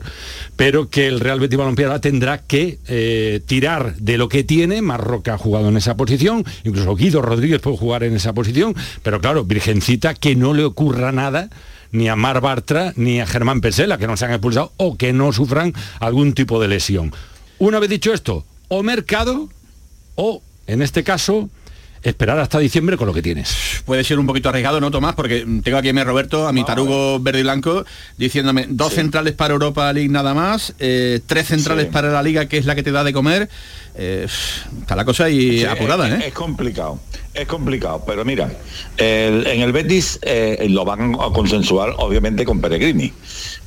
[0.56, 4.82] pero que el Real Betis Balompié ahora tendrá que eh, tirar de lo que tiene
[4.82, 9.22] Marroca ha jugado en esa posición incluso Guido Rodríguez puede jugar en esa posición pero
[9.22, 11.50] claro Virgencita que no le ocurra nada
[11.92, 15.14] ni a Mar Bartra ni a Germán Pesela que no se han expulsado o que
[15.14, 17.14] no sufran algún tipo de lesión
[17.60, 19.50] una vez dicho esto o mercado
[20.16, 21.50] o en este caso
[22.04, 23.56] esperar hasta diciembre con lo que tienes.
[23.86, 25.14] Puede ser un poquito arriesgado, ¿no, Tomás?
[25.16, 27.86] Porque tengo aquí a mi Roberto, a mi tarugo verde y blanco,
[28.18, 31.92] diciéndome dos centrales para Europa League nada más, eh, tres centrales Sí.
[31.92, 33.50] para la Liga, que es la que te da de comer.
[33.96, 34.26] Eh,
[34.80, 36.28] está la cosa ahí Sí, apurada, es, ¿eh?
[36.28, 37.00] Es complicado,
[37.34, 38.50] es complicado, pero mira,
[38.98, 43.12] el- en el Betis eh, lo van a consensuar obviamente con Peregrini,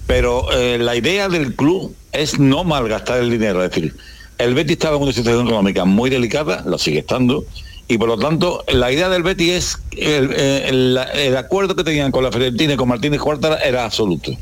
[0.07, 3.95] pero eh, la idea del club es no malgastar el dinero, es decir,
[4.39, 7.45] el Betis estaba en una situación económica muy delicada, lo sigue estando,
[7.89, 12.11] y por lo tanto la idea del Betis es, el, eh, el- acuerdo que tenían
[12.11, 14.33] con la Fiorentina y con Martínez Cuarta era absoluto,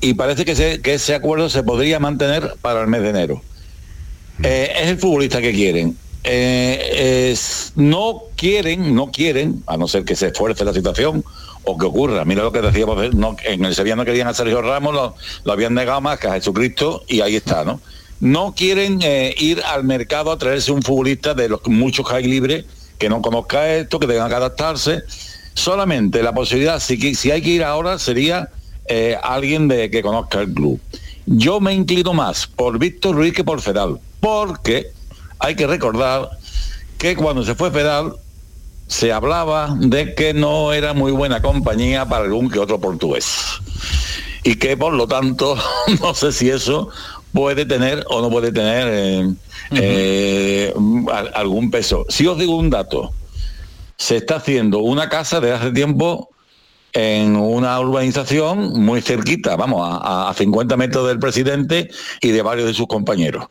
[0.00, 3.42] y parece que, se- que ese acuerdo se podría mantener para el mes de enero.
[4.42, 5.96] Eh, es el futbolista que quieren.
[6.24, 11.24] Eh, es- no quieren, no quieren, a no ser que se esfuerce la situación
[11.64, 12.24] o que ocurra.
[12.24, 15.72] Mira lo que decíamos, no, en el Sevilla no querían a Sergio Ramos, lo habían
[15.74, 17.80] negado más que a Jesucristo y ahí está, ¿no?
[18.20, 22.24] No quieren eh, ir al mercado a traerse un futbolista de los muchos que hay
[22.24, 22.64] libres
[22.98, 25.02] que no conozca esto, que tenga que adaptarse.
[25.54, 28.50] Solamente la posibilidad, si, si hay que ir ahora, sería
[28.88, 30.80] eh, alguien de que conozca el club.
[31.26, 34.92] Yo me inclino más por Víctor Ruiz que por Fedal, porque
[35.38, 36.30] hay que recordar
[36.98, 38.14] que cuando se fue Fedal
[38.86, 43.26] se hablaba de que no era muy buena compañía para algún que otro portugués.
[44.44, 45.56] Y que por lo tanto,
[46.00, 46.90] no sé si eso
[47.32, 49.34] puede tener o no puede tener eh,
[49.72, 50.74] eh,
[51.12, 52.04] al- algún peso.
[52.08, 53.12] Si os digo un dato,
[53.98, 56.30] se está haciendo una casa de hace tiempo
[56.92, 61.90] en una urbanización muy cerquita, vamos, a, a 50 metros del presidente
[62.22, 63.46] y de varios de sus compañeros.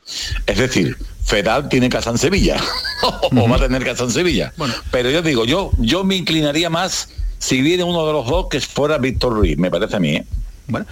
[0.47, 2.57] Es decir, Fedal tiene casa en Sevilla,
[3.35, 4.51] o va a tener casa en Sevilla.
[4.89, 8.59] Pero yo digo, yo, yo me inclinaría más si viene uno de los dos que
[8.61, 10.15] fuera Víctor Ruiz, me parece a mí.
[10.15, 10.25] ¿eh?
[10.67, 10.87] Bueno,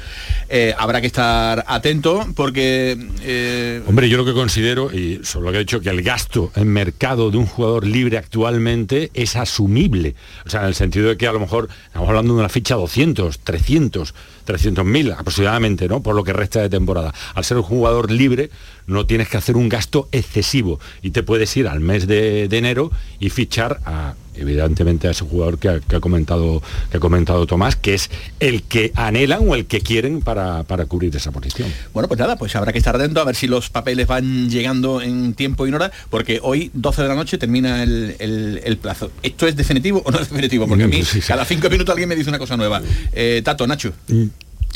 [0.49, 2.95] eh, habrá que estar atento porque...
[3.21, 6.51] eh, Hombre, yo lo que considero, y sobre lo que he dicho, que el gasto
[6.55, 10.15] en mercado de un jugador libre actualmente es asumible.
[10.45, 12.75] O sea, en el sentido de que a lo mejor estamos hablando de una ficha
[12.75, 14.13] 200, 300,
[14.45, 16.01] 300 mil aproximadamente, ¿no?
[16.01, 17.13] Por lo que resta de temporada.
[17.35, 18.49] Al ser un jugador libre,
[18.87, 22.57] no tienes que hacer un gasto excesivo y te puedes ir al mes de, de
[22.57, 26.99] enero y fichar a evidentemente a ese jugador que ha, que ha comentado que ha
[26.99, 31.29] comentado Tomás que es el que anhelan o el que quieren para, para cubrir esa
[31.31, 34.49] posición Bueno, pues nada, pues habrá que estar atento a ver si los papeles van
[34.49, 38.59] llegando en tiempo y en hora, porque hoy, 12 de la noche, termina el, el-
[38.63, 39.11] el plazo.
[39.21, 40.67] ¿Esto es definitivo o no es definitivo?
[40.67, 42.81] Porque a mí, cada cinco minutos alguien me dice una cosa nueva.
[43.13, 43.93] Eh, Tato, Nacho.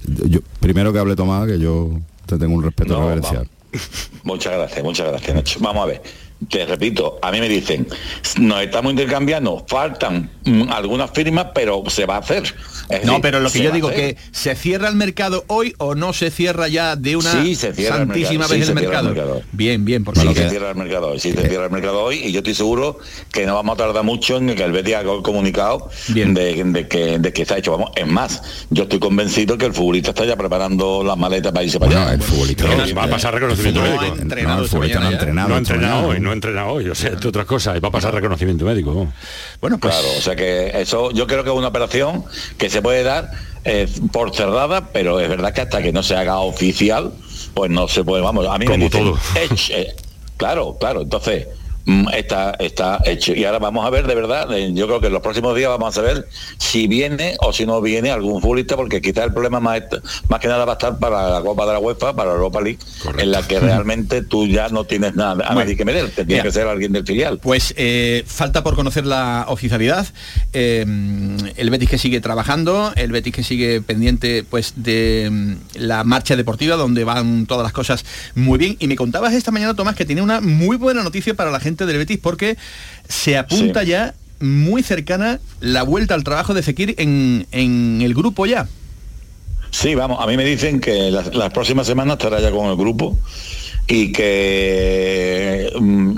[0.08, 1.92] Yo- primero que hable Tomás, que yo
[2.26, 3.48] te tengo un respeto No, reverencial.
[4.24, 5.60] Muchas gracias, muchas gracias, Nacho.
[5.62, 6.02] Vamos a ver.
[6.50, 7.88] Te repito, a mí me dicen,
[8.40, 12.44] nos estamos intercambiando, faltan mm, algunas firmas, pero se va a hacer.
[12.90, 15.96] Es No, decir, pero lo que yo digo, que ¿se cierra el mercado hoy o
[15.96, 18.48] no se cierra ya de una Sí, se cierra el mercado, vez sí, el se
[18.66, 19.10] cierra mercado?
[19.10, 19.42] el mercado.
[19.52, 22.02] Bien, bien, porque Sí, se que- cierra el mercado hoy, sí, se cierra el mercado
[22.04, 23.00] hoy y yo estoy seguro
[23.34, 26.26] que no vamos a tardar mucho en que el Betis haga el comunicado de,
[26.64, 27.72] de que, de que está hecho.
[27.72, 31.66] Vamos, es más, yo estoy convencido que el futbolista está ya preparando las maletas para
[31.66, 32.14] irse para allá.
[32.14, 34.16] el futbolista va a pasar reconocimiento médico.
[34.44, 35.50] No, el futbolista no ha entrenado.
[35.50, 36.14] No ha esta entrenado mañana.
[36.16, 38.66] hoy, no ha entrenado hoy, o sea, entre otras cosas, y va a pasar reconocimiento
[38.66, 39.08] médico.
[39.62, 42.24] Bueno, pues Claro, o sea que eso yo creo que es una operación
[42.58, 43.32] que se puede dar
[43.66, 47.14] eh, por cerrada, pero es verdad que hasta que no se haga oficial,
[47.54, 49.18] pues no se puede, vamos, a mí me Como dicen, todo.
[49.72, 49.96] Eh,
[50.38, 51.48] claro, claro, entonces
[52.14, 53.34] está, está hecho.
[53.34, 55.90] Y ahora vamos a ver de verdad, yo creo que en los próximos días vamos
[55.90, 59.82] a saber si viene o si no viene algún futbolista, porque quizás el problema más,
[60.28, 62.62] más que nada va a estar para la Copa de la UEFA, para la Europa
[62.62, 62.80] League,
[63.18, 65.62] en la que realmente tú ya no tienes nada a Bueno.
[65.62, 66.44] nadie que meter, te tiene Mira.
[66.44, 67.40] que ser alguien del filial.
[67.40, 70.08] Pues eh, falta por conocer la oficialidad.
[70.54, 70.86] Eh,
[71.56, 76.36] el Betis que sigue trabajando, el Betis que sigue pendiente pues de mm, la marcha
[76.36, 78.76] deportiva donde van todas las cosas muy bien.
[78.80, 81.77] Y me contabas esta mañana, Tomás, que tiene una muy buena noticia para la gente
[81.86, 82.58] del Betis porque
[83.08, 83.88] se apunta Sí.
[83.88, 88.68] ya muy cercana la vuelta al trabajo de Fekir en, en el grupo ya.
[89.72, 92.78] Sí, vamos, a mí me dicen que las, las próximas semanas estará ya con el
[92.78, 93.18] grupo
[93.88, 96.14] y que mm,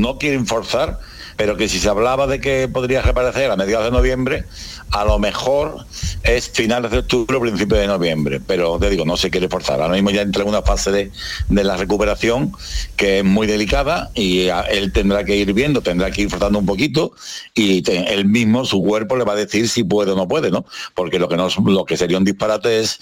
[0.00, 1.00] no quieren forzar,
[1.36, 4.44] pero que si se hablaba de que podría reaparecer a mediados de noviembre,
[4.90, 5.84] a lo mejor
[6.22, 9.80] es finales de octubre o principios de noviembre, pero te digo, no se quiere forzar.
[9.80, 11.10] Ahora mismo ya entra en una fase de,
[11.48, 12.52] de la recuperación
[12.96, 16.66] que es muy delicada y él tendrá que ir viendo, tendrá que ir forzando un
[16.66, 17.12] poquito
[17.54, 20.64] y él mismo, su cuerpo, le va a decir si puede o no puede, ¿no?
[20.94, 22.98] Porque lo que, no, lo que sería un disparate es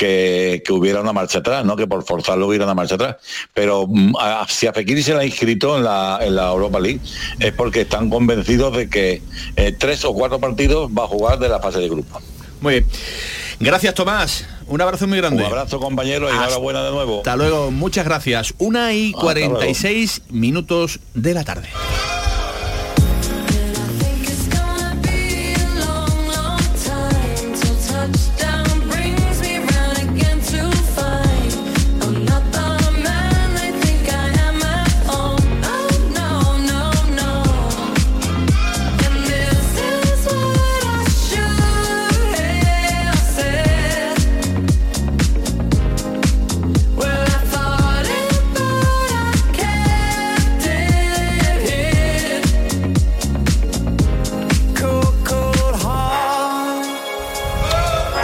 [0.00, 1.76] que, que hubiera una marcha atrás, ¿no?
[1.76, 3.16] Que por forzarlo hubiera una marcha atrás.
[3.52, 4.14] Pero mm,
[4.48, 7.00] si a Fekir se la ha inscrito en la, en la Europa League
[7.38, 9.22] es porque están convencidos de que
[9.56, 12.18] eh, tres o cuatro partidos va a jugar de la fase de grupo.
[12.60, 12.86] Muy bien.
[13.58, 14.46] Gracias, Tomás.
[14.66, 15.42] Un abrazo muy grande.
[15.42, 17.18] Un abrazo, compañero, y enhorabuena de nuevo.
[17.18, 18.54] Hasta luego, muchas gracias.
[18.58, 19.54] Una y Hasta luego.
[19.54, 21.68] 46 minutos de la tarde.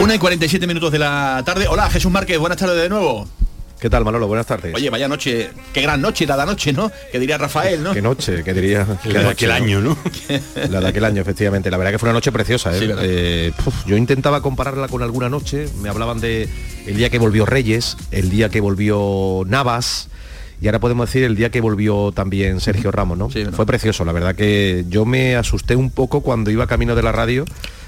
[0.07, 1.67] Una y 47 minutos de la tarde.
[1.67, 3.27] Hola, Jesús Márquez, buenas tardes de nuevo.
[3.77, 4.25] ¿Qué tal, Manolo?
[4.25, 4.73] Buenas tardes.
[4.73, 6.89] Oye, vaya noche, qué gran noche, la noche, ¿no?
[7.11, 7.91] Que diría Rafael, ¿no?
[7.93, 8.87] Qué noche, que diría.
[8.87, 9.97] La qué de aquel año, ¿no?
[10.69, 11.69] La de aquel año, efectivamente.
[11.69, 12.73] La verdad que fue una noche preciosa.
[12.73, 12.95] ¿eh?
[13.01, 15.67] Eh, puf, yo intentaba compararla con alguna noche.
[15.81, 16.47] Me hablaban de
[16.85, 20.07] el día que volvió Reyes, el día que volvió Navas.
[20.61, 23.29] Y ahora podemos decir el día que volvió también Sergio Ramos, ¿no?
[23.29, 23.57] Sí, ¿verdad?
[23.57, 27.11] Fue precioso, la verdad que yo me asusté un poco cuando iba camino de la
[27.11, 27.43] radio,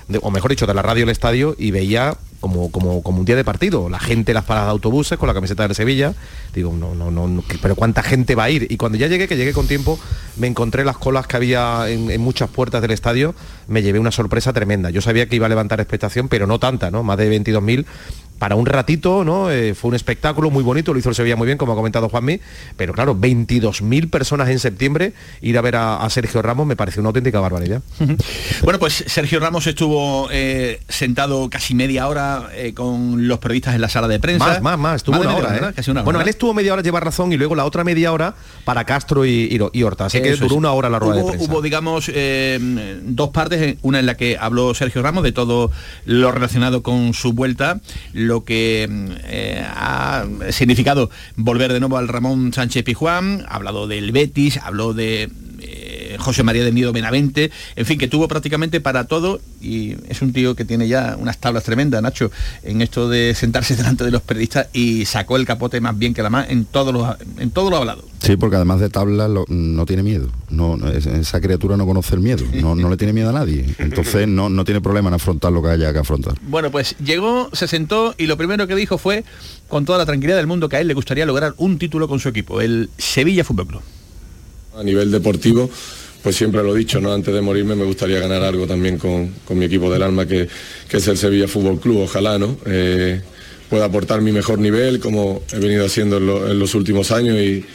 [0.10, 3.26] de- o mejor dicho, de la radio al estadio y veía como, como, como un
[3.26, 6.14] día de partido, la gente en las paradas de autobuses con la camiseta del Sevilla,
[6.56, 8.66] digo, no, no, no, no, pero cuánta gente va a ir.
[8.70, 10.00] Y cuando ya llegué, que llegué con tiempo,
[10.38, 13.36] me encontré las colas que había en, en muchas puertas del estadio,
[13.68, 14.90] me llevé una sorpresa tremenda.
[14.90, 17.04] Yo sabía que iba a levantar expectación, pero no tanta, ¿no?
[17.04, 17.86] Más de 22.000
[18.40, 19.52] para un ratito, ¿no?
[19.52, 22.10] Eh, fue un espectáculo muy bonito, lo hizo el Sevilla muy bien, como ha comentado
[22.10, 22.40] Juanmi,
[22.78, 27.02] pero claro, 22.000 personas en septiembre, ir a ver a, a Sergio Ramos me pareció
[27.02, 27.82] una auténtica barbaridad.
[28.64, 33.82] Bueno, pues Sergio Ramos estuvo eh, sentado casi media hora eh, con los periodistas en
[33.82, 34.46] la sala de prensa.
[34.46, 35.54] Más, más, más, estuvo Más una hora, ¿eh?
[35.54, 35.74] ¿verdad?
[35.76, 36.06] Casi una hora.
[36.06, 39.26] bueno, él estuvo media hora, lleva razón, y luego la otra media hora para Castro
[39.26, 40.58] y, y, y Horta, así que Eso duró es.
[40.58, 41.52] una hora la rueda hubo, de prensa.
[41.52, 42.12] Hubo, digamos,
[43.04, 45.72] dos partes, una en la que habló Sergio Ramos de todo
[46.06, 47.80] lo relacionado con su vuelta,
[48.30, 48.88] lo que
[49.24, 54.94] eh, ha significado volver de nuevo al Ramón Sánchez Pijuán, ha hablado del Betis, habló
[54.94, 55.30] de
[56.00, 60.22] eh, José María de Nido Benavente, en fin, que tuvo prácticamente para todo y es
[60.22, 62.32] un tío que tiene ya unas tablas tremendas, Nacho,
[62.64, 66.24] en esto de sentarse delante de los periodistas y sacó el capote más bien que
[66.24, 67.08] la más en todos los
[67.38, 68.04] en todo lo hablado.
[68.22, 70.30] Sí, porque además de tabla lo- no tiene miedo.
[70.50, 72.44] No, no, es- esa criatura no conoce el miedo.
[72.54, 73.66] No, no le tiene miedo a nadie.
[73.78, 76.36] Entonces no, no tiene problema en afrontar lo que haya que afrontar.
[76.42, 79.24] Bueno, pues llegó, se sentó y lo primero que dijo fue,
[79.68, 82.20] con toda la tranquilidad del mundo, que a él le gustaría lograr un título con
[82.20, 83.82] su equipo, el Sevilla Fútbol Club.
[84.80, 85.70] A nivel deportivo,
[86.24, 87.12] pues siempre lo he dicho, ¿no?
[87.12, 90.48] Antes de morirme me gustaría ganar algo también con, con mi equipo del alma, que,
[90.88, 92.58] que es el Sevilla Fútbol Club, ojalá, ¿no?
[92.66, 93.22] Eh,
[93.70, 97.38] pueda aportar mi mejor nivel, como he venido haciendo en, lo- en los últimos años
[97.38, 97.66] y,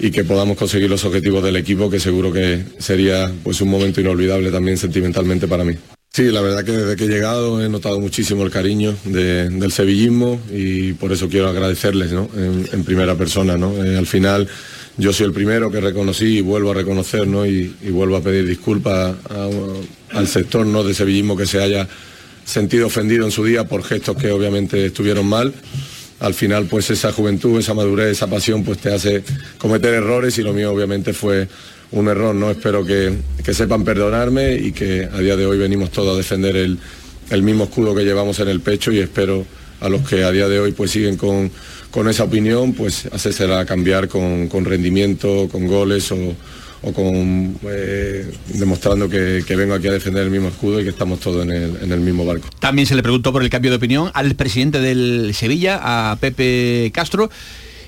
[0.00, 4.00] y que podamos conseguir los objetivos del equipo, que seguro que sería pues un momento
[4.00, 5.74] inolvidable también sentimentalmente para mí.
[6.12, 9.72] Sí, la verdad que desde que he llegado he notado muchísimo el cariño de- del
[9.72, 12.28] sevillismo y por eso quiero agradecerles ¿no?
[12.36, 13.56] en, en primera persona.
[13.56, 13.82] ¿no?
[13.82, 14.46] Eh, al final
[14.98, 17.46] yo soy el primero que reconocí y vuelvo a reconocer ¿no?
[17.46, 19.16] y, vuelvo a pedir disculpas
[20.10, 20.84] al sector ¿no?
[20.84, 21.88] de sevillismo que se haya
[22.44, 25.54] sentido ofendido en su día por gestos que obviamente estuvieron mal.
[26.20, 29.24] Al final pues esa juventud, esa madurez, esa pasión pues te hace
[29.58, 31.48] cometer errores y lo mío obviamente fue
[31.90, 32.50] un error, ¿no?
[32.50, 33.12] Espero que,
[33.44, 36.78] que sepan perdonarme y que a día de hoy venimos todos a defender el,
[37.30, 39.44] el mismo escudo que llevamos en el pecho y espero
[39.80, 41.50] a los que a día de hoy pues siguen con,
[41.92, 46.34] con esa opinión, pues hacérsela cambiar con, con rendimiento, con goles o,
[46.82, 50.90] o con eh, demostrando que, que vengo aquí a defender el mismo escudo y que
[50.90, 52.48] estamos todos en el, en el mismo barco.
[52.58, 56.90] También se le preguntó por el cambio de opinión al presidente del Sevilla, a Pepe
[56.94, 57.30] Castro,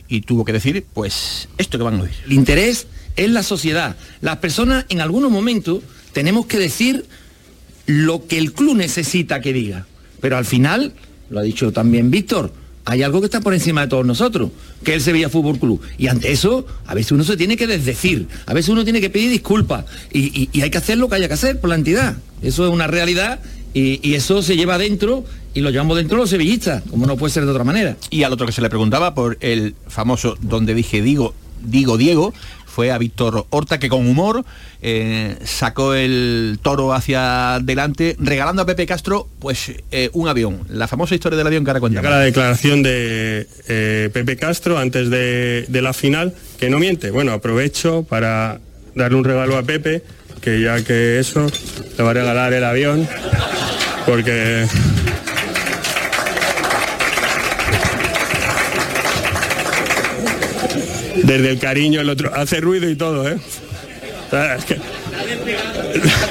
[0.06, 2.12] y tuvo que decir, pues, esto que van a oír.
[2.26, 2.86] El interés
[3.16, 3.96] es la sociedad.
[4.20, 5.82] Las personas en algunos momentos
[6.12, 7.06] tenemos que decir
[7.86, 9.86] lo que el club necesita que diga.
[10.20, 10.92] Pero al final,
[11.30, 12.52] lo ha dicho también Víctor,
[12.84, 14.50] hay algo que está por encima de todos nosotros,
[14.82, 15.80] que es el Sevilla Fútbol Club.
[15.96, 19.10] Y ante eso, a veces uno se tiene que desdecir, a veces uno tiene que
[19.10, 22.16] pedir disculpas y, hay que hacer lo que haya que hacer por la entidad.
[22.42, 23.40] Eso es una realidad
[23.72, 25.24] y, y eso se lleva dentro
[25.54, 27.96] y lo llevamos dentro los sevillistas, como no puede ser de otra manera.
[28.10, 32.34] Y al otro que se le preguntaba por el famoso donde dije digo, digo Diego,
[32.74, 34.44] fue a Víctor Horta que con humor
[34.82, 40.62] eh, sacó el toro hacia adelante regalando a Pepe Castro pues eh, un avión.
[40.68, 42.02] La famosa historia del avión que ahora cuenta.
[42.02, 47.12] La declaración de eh, Pepe Castro antes de, de la final, que no miente.
[47.12, 48.58] Bueno, aprovecho para
[48.96, 50.02] darle un regalo a Pepe,
[50.40, 51.46] que ya que eso,
[51.96, 53.08] le va a regalar el avión,
[54.04, 54.66] porque...
[61.22, 63.38] Desde el cariño el otro hace ruido y todo, ¿eh?
[64.66, 64.80] Que-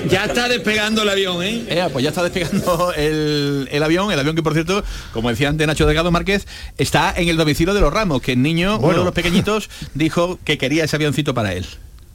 [0.10, 1.64] Ya está despegando el avión, ¿eh?
[1.70, 5.48] Eh, pues ya está despegando el, el avión, el avión que por cierto, como decía
[5.48, 6.46] antes Nacho Delgado Márquez,
[6.78, 9.00] está en el domicilio de los Ramos, que el niño, uno Bueno.
[9.00, 11.66] de los pequeñitos, dijo que quería ese avioncito para él.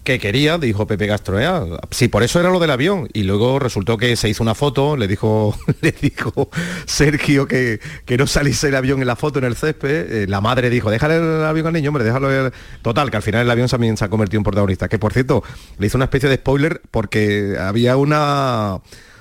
[0.09, 1.79] Que quería, dijo Pepe Castro, ¿eh?
[1.91, 3.11] sí, por eso era lo del avión.
[3.13, 6.49] Y luego resultó que se hizo una foto, le dijo, le dijo
[6.87, 10.23] Sergio que, que no saliese el avión en la foto en el césped.
[10.23, 12.33] Eh, la madre dijo, déjale el avión al niño, hombre, déjalo.
[12.33, 12.55] el-".
[12.81, 14.89] Total, que al final el avión también se ha convertido en protagonista.
[14.89, 15.45] Que por cierto,
[15.77, 18.81] le hizo una especie de spoiler porque había una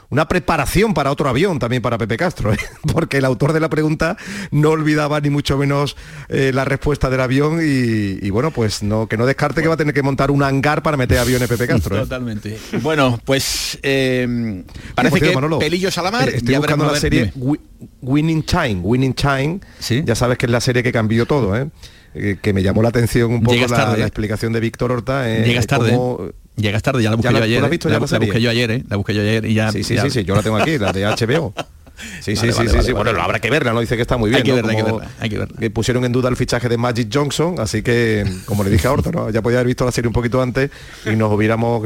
[0.09, 2.57] una preparación para otro avión también para Pepe Castro, ¿eh?
[2.93, 4.17] porque el autor de la pregunta
[4.51, 5.95] no olvidaba ni mucho menos
[6.29, 9.73] eh, la respuesta del avión y, y bueno, pues no que no descarte que va
[9.73, 11.97] a tener que montar un hangar para meter aviones Pepe Castro.
[11.97, 11.99] ¿eh?
[12.01, 12.57] Totalmente.
[12.81, 14.63] Bueno, pues eh,
[14.95, 16.29] parece cierto, que Manolo, Pelillos a la mar.
[16.29, 17.57] Estoy buscando la serie dime.
[18.01, 19.59] Winning Time, Winning Time.
[20.05, 21.69] Ya sabes que es la serie que cambió todo, ¿eh?
[22.41, 25.27] Que me llamó la atención un poco la, explicación de Víctor Horta.
[25.27, 25.91] Llegas tarde.
[25.91, 27.61] cómo- Llegas tarde, ya la busqué ¿Ya la- yo ayer.
[27.61, 27.69] la ¿eh?
[27.69, 28.83] visto ya la la busqué yo ayer, ¿eh?
[28.89, 29.71] La busqué yo ayer y ya.
[29.71, 31.53] Sí, sí, ya- sí, sí, yo la tengo aquí, la de HBO.
[32.21, 32.91] Sí, Vale, sí, sí, vale, sí, vale, sí.
[32.93, 32.93] vale.
[33.11, 33.79] Bueno, habrá que verla, ¿no?
[33.81, 34.37] Dice que está muy bien.
[34.37, 34.55] Hay que ¿no?
[34.55, 35.57] verla, hay que verla, hay que verla.
[35.59, 38.91] que pusieron en duda el fichaje de Magic Johnson, así que, como le dije a
[38.91, 39.29] Horta, ¿no?
[39.29, 40.69] ya podía haber visto la serie un poquito antes
[41.05, 41.83] y nos hubiéramos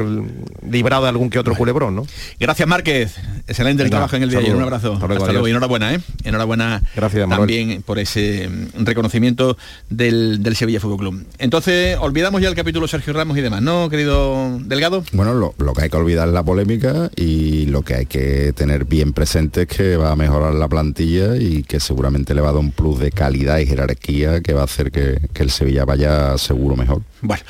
[0.68, 2.06] librado de algún que otro culebrón, ¿no?
[2.38, 3.14] Gracias, Márquez.
[3.46, 4.56] Excelente el Venga, trabajo en el día de ayer.
[4.56, 4.92] Un abrazo.
[4.94, 5.46] Hasta luego, Hasta luego.
[5.46, 5.48] adiós.
[5.48, 6.00] Y enhorabuena, ¿eh?
[6.24, 7.38] Enhorabuena Gracias, Manuel.
[7.48, 9.56] también por ese mm, reconocimiento
[9.90, 11.26] del, del Sevilla Fútbol Club.
[11.38, 15.04] Entonces, olvidamos ya el capítulo Sergio Ramos y demás, ¿no, querido Delgado?
[15.12, 18.52] Bueno, lo, lo que hay que olvidar es la polémica y lo que hay que
[18.52, 22.50] tener bien presente es que va a mejorar la plantilla y que seguramente le va
[22.50, 25.50] a dar un plus de calidad y jerarquía que va a hacer que, que el
[25.50, 27.02] Sevilla vaya seguro mejor.
[27.22, 27.42] Bueno,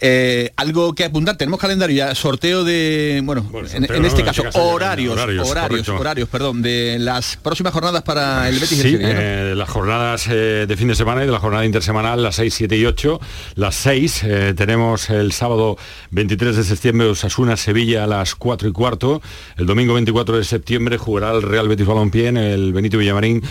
[0.00, 4.08] eh, algo que apuntar, tenemos calendario ya, sorteo de, bueno, en, sorteo, en ¿no?
[4.08, 8.72] este caso, este caso, horarios, horarios, horarios, perdón, de las próximas jornadas para el Betis
[8.72, 9.20] y el Sí, Sevilla, ¿no?
[9.20, 12.36] eh, de las jornadas eh, de fin de semana y de la jornada intersemanal, las
[12.36, 13.20] 6, 7 y 8.
[13.54, 15.76] Las 6 eh, tenemos el sábado
[16.10, 19.22] 23 de septiembre Osasuna Sevilla a las 4 y cuarto.
[19.56, 23.42] El domingo 24 de septiembre jugará el Real Betis Balompié en el Benito Villamarín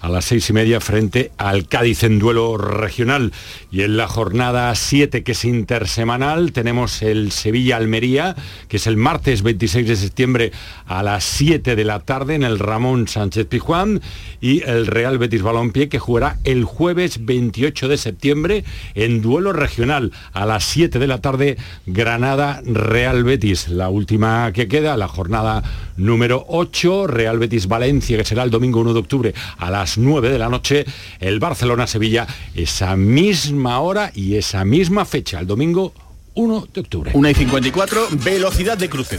[0.00, 3.32] a las seis y media frente al Cádiz en duelo regional.
[3.70, 8.36] Y en la jornada 7, que es intersemanal, tenemos el Sevilla-Almería,
[8.68, 10.52] que es el martes 26 de septiembre
[10.86, 14.00] a las 7 de la tarde en el Ramón Sánchez Pijuán,
[14.40, 20.12] y el Real Betis Balompié, que jugará el jueves 28 de septiembre en duelo regional
[20.32, 23.68] a las 7 de la tarde, Granada-Real Betis.
[23.68, 25.62] La última que queda, la jornada
[25.96, 30.30] número 8, Real Betis Valencia, que será el domingo 1 de octubre a las 9
[30.30, 30.84] de la noche,
[31.20, 35.94] el Barcelona-Sevilla, esa misma hora y esa misma fecha, el domingo
[36.34, 37.10] 1 de octubre.
[37.14, 39.18] 1 y 54, velocidad de cruce.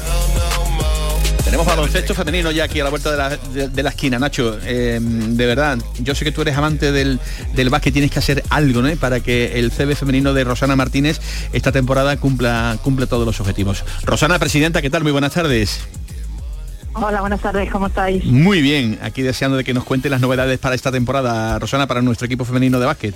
[1.43, 3.29] Tenemos baloncesto femenino ya aquí a la vuelta de la,
[3.69, 4.59] de, la esquina, Nacho.
[4.63, 7.19] Eh, de verdad, yo sé que tú eres amante del,
[7.55, 8.95] del básquet, tienes que hacer algo ¿no?
[8.97, 11.19] para que el CB femenino de Rosana Martínez
[11.51, 13.83] esta temporada cumpla, cumple todos los objetivos.
[14.03, 15.01] Rosana, presidenta, ¿qué tal?
[15.01, 15.79] Muy buenas tardes.
[17.01, 18.25] Hola, buenas tardes, ¿cómo estáis?
[18.25, 22.01] Muy bien, aquí deseando de que nos cuente las novedades para esta temporada, Rosana, para
[22.01, 23.15] nuestro equipo femenino de básquet.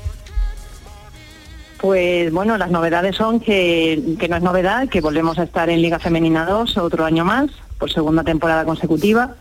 [1.80, 6.00] Pues bueno, las novedades son que, no es novedad, que volvemos a estar en Liga
[6.00, 9.36] Femenina 2 otro año más, por segunda temporada consecutiva,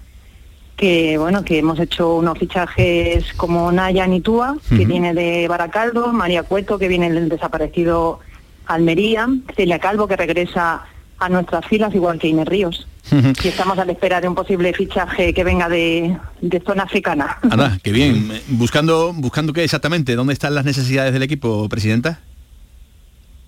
[0.77, 6.43] que bueno, que hemos hecho unos fichajes como Naya Nitúa, que viene de Baracaldo, María
[6.43, 8.19] Cueto, que viene del desaparecido
[8.67, 10.83] Almería, Celia Calvo, que regresa
[11.21, 12.89] a nuestras filas, igual que Inés Ríos.
[13.11, 16.17] Y estamos a la espera de un posible fichaje que venga de,
[16.65, 17.39] zona africana.
[17.43, 18.41] Anda, qué bien.
[18.49, 22.21] Buscando, buscando qué exactamente, ¿dónde están las necesidades del equipo, Presidenta?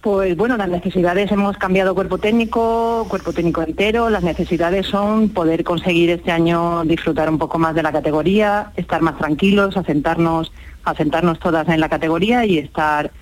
[0.05, 4.11] Pues bueno, las necesidades hemos cambiado cuerpo técnico, cuerpo técnico entero.
[4.11, 9.01] Las necesidades son poder conseguir este año disfrutar un poco más de la categoría, estar
[9.01, 10.53] más tranquilos, asentarnos,
[10.85, 13.13] asentarnos todas en la categoría y estar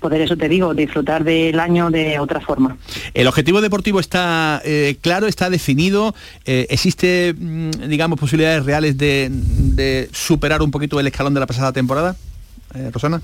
[0.00, 2.76] poder, eso te digo, disfrutar del año de otra forma.
[3.14, 6.14] ¿El objetivo deportivo está eh, claro, está definido?
[6.44, 11.72] Eh, ¿Existe, mm, digamos, posibilidades reales de, superar un poquito el escalón de la pasada
[11.72, 12.16] temporada?
[12.74, 13.20] Eh, Rosana.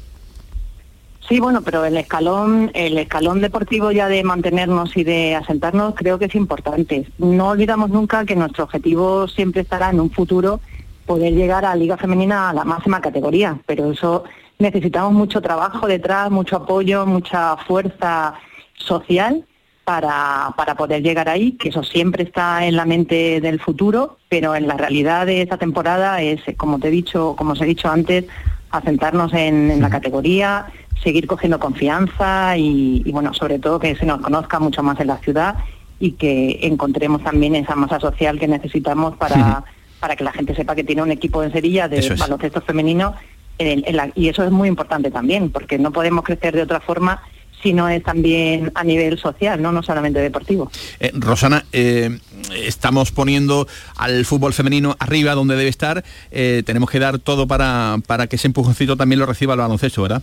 [1.29, 6.19] Sí, bueno, pero el escalón, el escalón deportivo ya de mantenernos y de asentarnos creo
[6.19, 7.09] que es importante.
[7.19, 10.61] No olvidamos nunca que nuestro objetivo siempre estará en un futuro
[11.05, 14.25] poder llegar a Liga Femenina a la máxima categoría, pero eso
[14.59, 18.35] necesitamos mucho trabajo detrás, mucho apoyo, mucha fuerza
[18.75, 19.45] social
[19.85, 24.57] para, para poder llegar ahí, que eso siempre está en la mente del futuro, pero
[24.57, 27.89] en la realidad de esta temporada es, como te he dicho, como os he dicho
[27.89, 28.25] antes,
[28.71, 30.67] asentarnos en la categoría,
[31.03, 35.19] seguir cogiendo confianza y, bueno, sobre todo que se nos conozca mucho más en la
[35.19, 35.57] ciudad
[36.01, 39.65] y que encontremos también esa masa social que necesitamos para,
[40.01, 43.15] para que la gente sepa que tiene un equipo en Sevilla de baloncesto femenino
[43.59, 47.23] y eso es muy importante también, porque no podemos crecer de otra forma
[47.63, 50.71] si no es también a nivel social, no, no solamente deportivo.
[51.01, 52.19] Eh, Rosana, eh,
[52.55, 57.97] estamos poniendo al fútbol femenino arriba donde debe estar, eh, tenemos que dar todo para,
[58.07, 60.23] para que ese empujoncito también lo reciba el baloncesto, ¿verdad?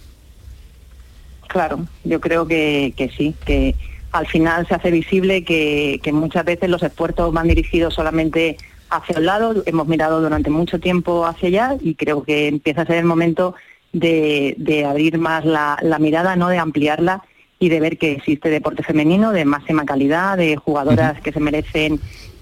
[1.53, 3.75] Claro, yo creo que, sí, que
[4.11, 8.57] al final se hace visible que, muchas veces los esfuerzos van dirigidos solamente
[8.95, 12.85] hacia un lado, hemos mirado durante mucho tiempo hacia allá y creo que empieza a
[12.85, 13.55] ser el momento
[13.91, 17.23] de, abrir más la, mirada, no de ampliarla
[17.59, 21.99] y de ver que existe deporte femenino de máxima calidad, de jugadoras que se merecen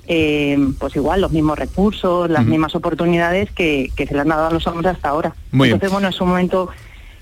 [0.07, 4.51] eh, pues igual los mismos recursos, las mismas oportunidades que, se le han dado a
[4.51, 5.35] los hombres hasta ahora.
[5.53, 6.69] Entonces, bueno, es un momento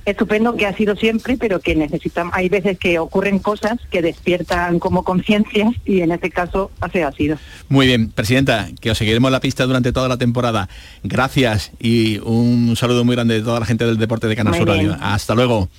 [0.09, 4.79] estupendo que ha sido siempre, pero que necesitan, hay veces que ocurren cosas que despiertan
[4.79, 7.37] como conciencias y en este caso así ha sido.
[7.67, 10.69] Muy bien, Presidenta, que os seguiremos la pista durante toda la temporada.
[11.03, 14.69] Gracias y un saludo muy grande de toda la gente del deporte de Canal Sur.
[15.01, 15.69] Hasta luego.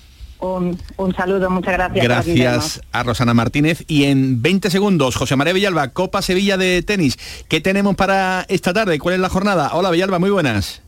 [0.40, 2.02] Un, un, saludo, muchas gracias.
[2.02, 3.84] Gracias a Rosana Martínez.
[3.88, 7.18] Y en 20 segundos, José María Villalba, Copa Sevilla de tenis.
[7.48, 8.98] ¿Qué tenemos para esta tarde?
[8.98, 9.70] ¿Cuál es la jornada?
[9.74, 10.82] Hola Villalba, muy buenas.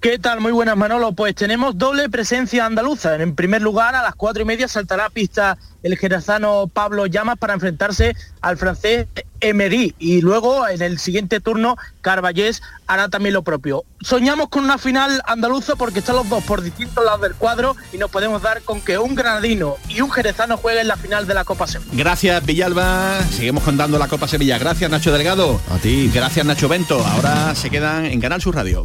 [0.00, 0.40] ¿Qué tal?
[0.40, 1.10] Muy buenas, Manolo.
[1.10, 3.16] Pues tenemos doble presencia andaluza.
[3.16, 7.36] En primer lugar, a las cuatro y media saltará a pista el jerezano Pablo Llamas
[7.36, 9.08] para enfrentarse al francés
[9.40, 9.96] Emery.
[9.98, 13.82] Y luego, en el siguiente turno, Carballés hará también lo propio.
[14.00, 17.98] Soñamos con una final andaluza porque están los dos por distintos lados del cuadro y
[17.98, 21.42] nos podemos dar con que un granadino y un jerezano jueguen la final de la
[21.42, 21.90] Copa Sevilla.
[21.92, 23.20] Gracias, Villalba.
[23.32, 24.58] Seguimos contando la Copa Sevilla.
[24.58, 25.60] Gracias, Nacho Delgado.
[25.72, 26.08] A ti.
[26.14, 27.04] Gracias, Nacho Bento.
[27.04, 28.84] Ahora se quedan en Canal Sur Radio.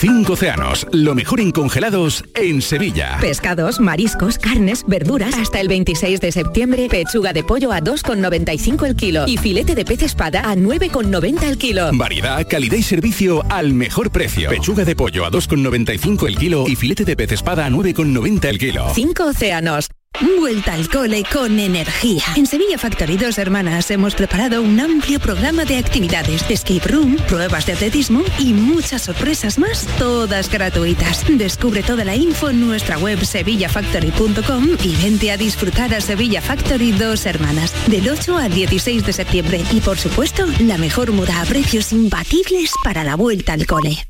[0.00, 3.18] Cinco océanos, lo mejor en congelados en Sevilla.
[3.20, 5.34] Pescados, mariscos, carnes, verduras.
[5.34, 9.84] Hasta el 26 de septiembre, pechuga de pollo a 2,95 el kilo y filete de
[9.84, 11.90] pez espada a 9,90 el kilo.
[11.92, 14.48] Variedad, calidad y servicio al mejor precio.
[14.48, 18.58] Pechuga de pollo a 2,95 el kilo y filete de pez espada a 9,90 el
[18.58, 18.86] kilo.
[18.94, 19.90] Cinco océanos.
[20.20, 22.22] Vuelta al cole con energía.
[22.36, 27.66] En Sevilla Factory Dos Hermanas hemos preparado un amplio programa de actividades, escape room, pruebas
[27.66, 31.24] de atletismo y muchas sorpresas más, todas gratuitas.
[31.28, 36.92] Descubre toda la info en nuestra web sevillafactory.com y vente a disfrutar a Sevilla Factory
[36.92, 39.64] Dos Hermanas del 8 al 16 de septiembre.
[39.72, 44.09] Y por supuesto, la mejor moda a precios imbatibles para la vuelta al cole.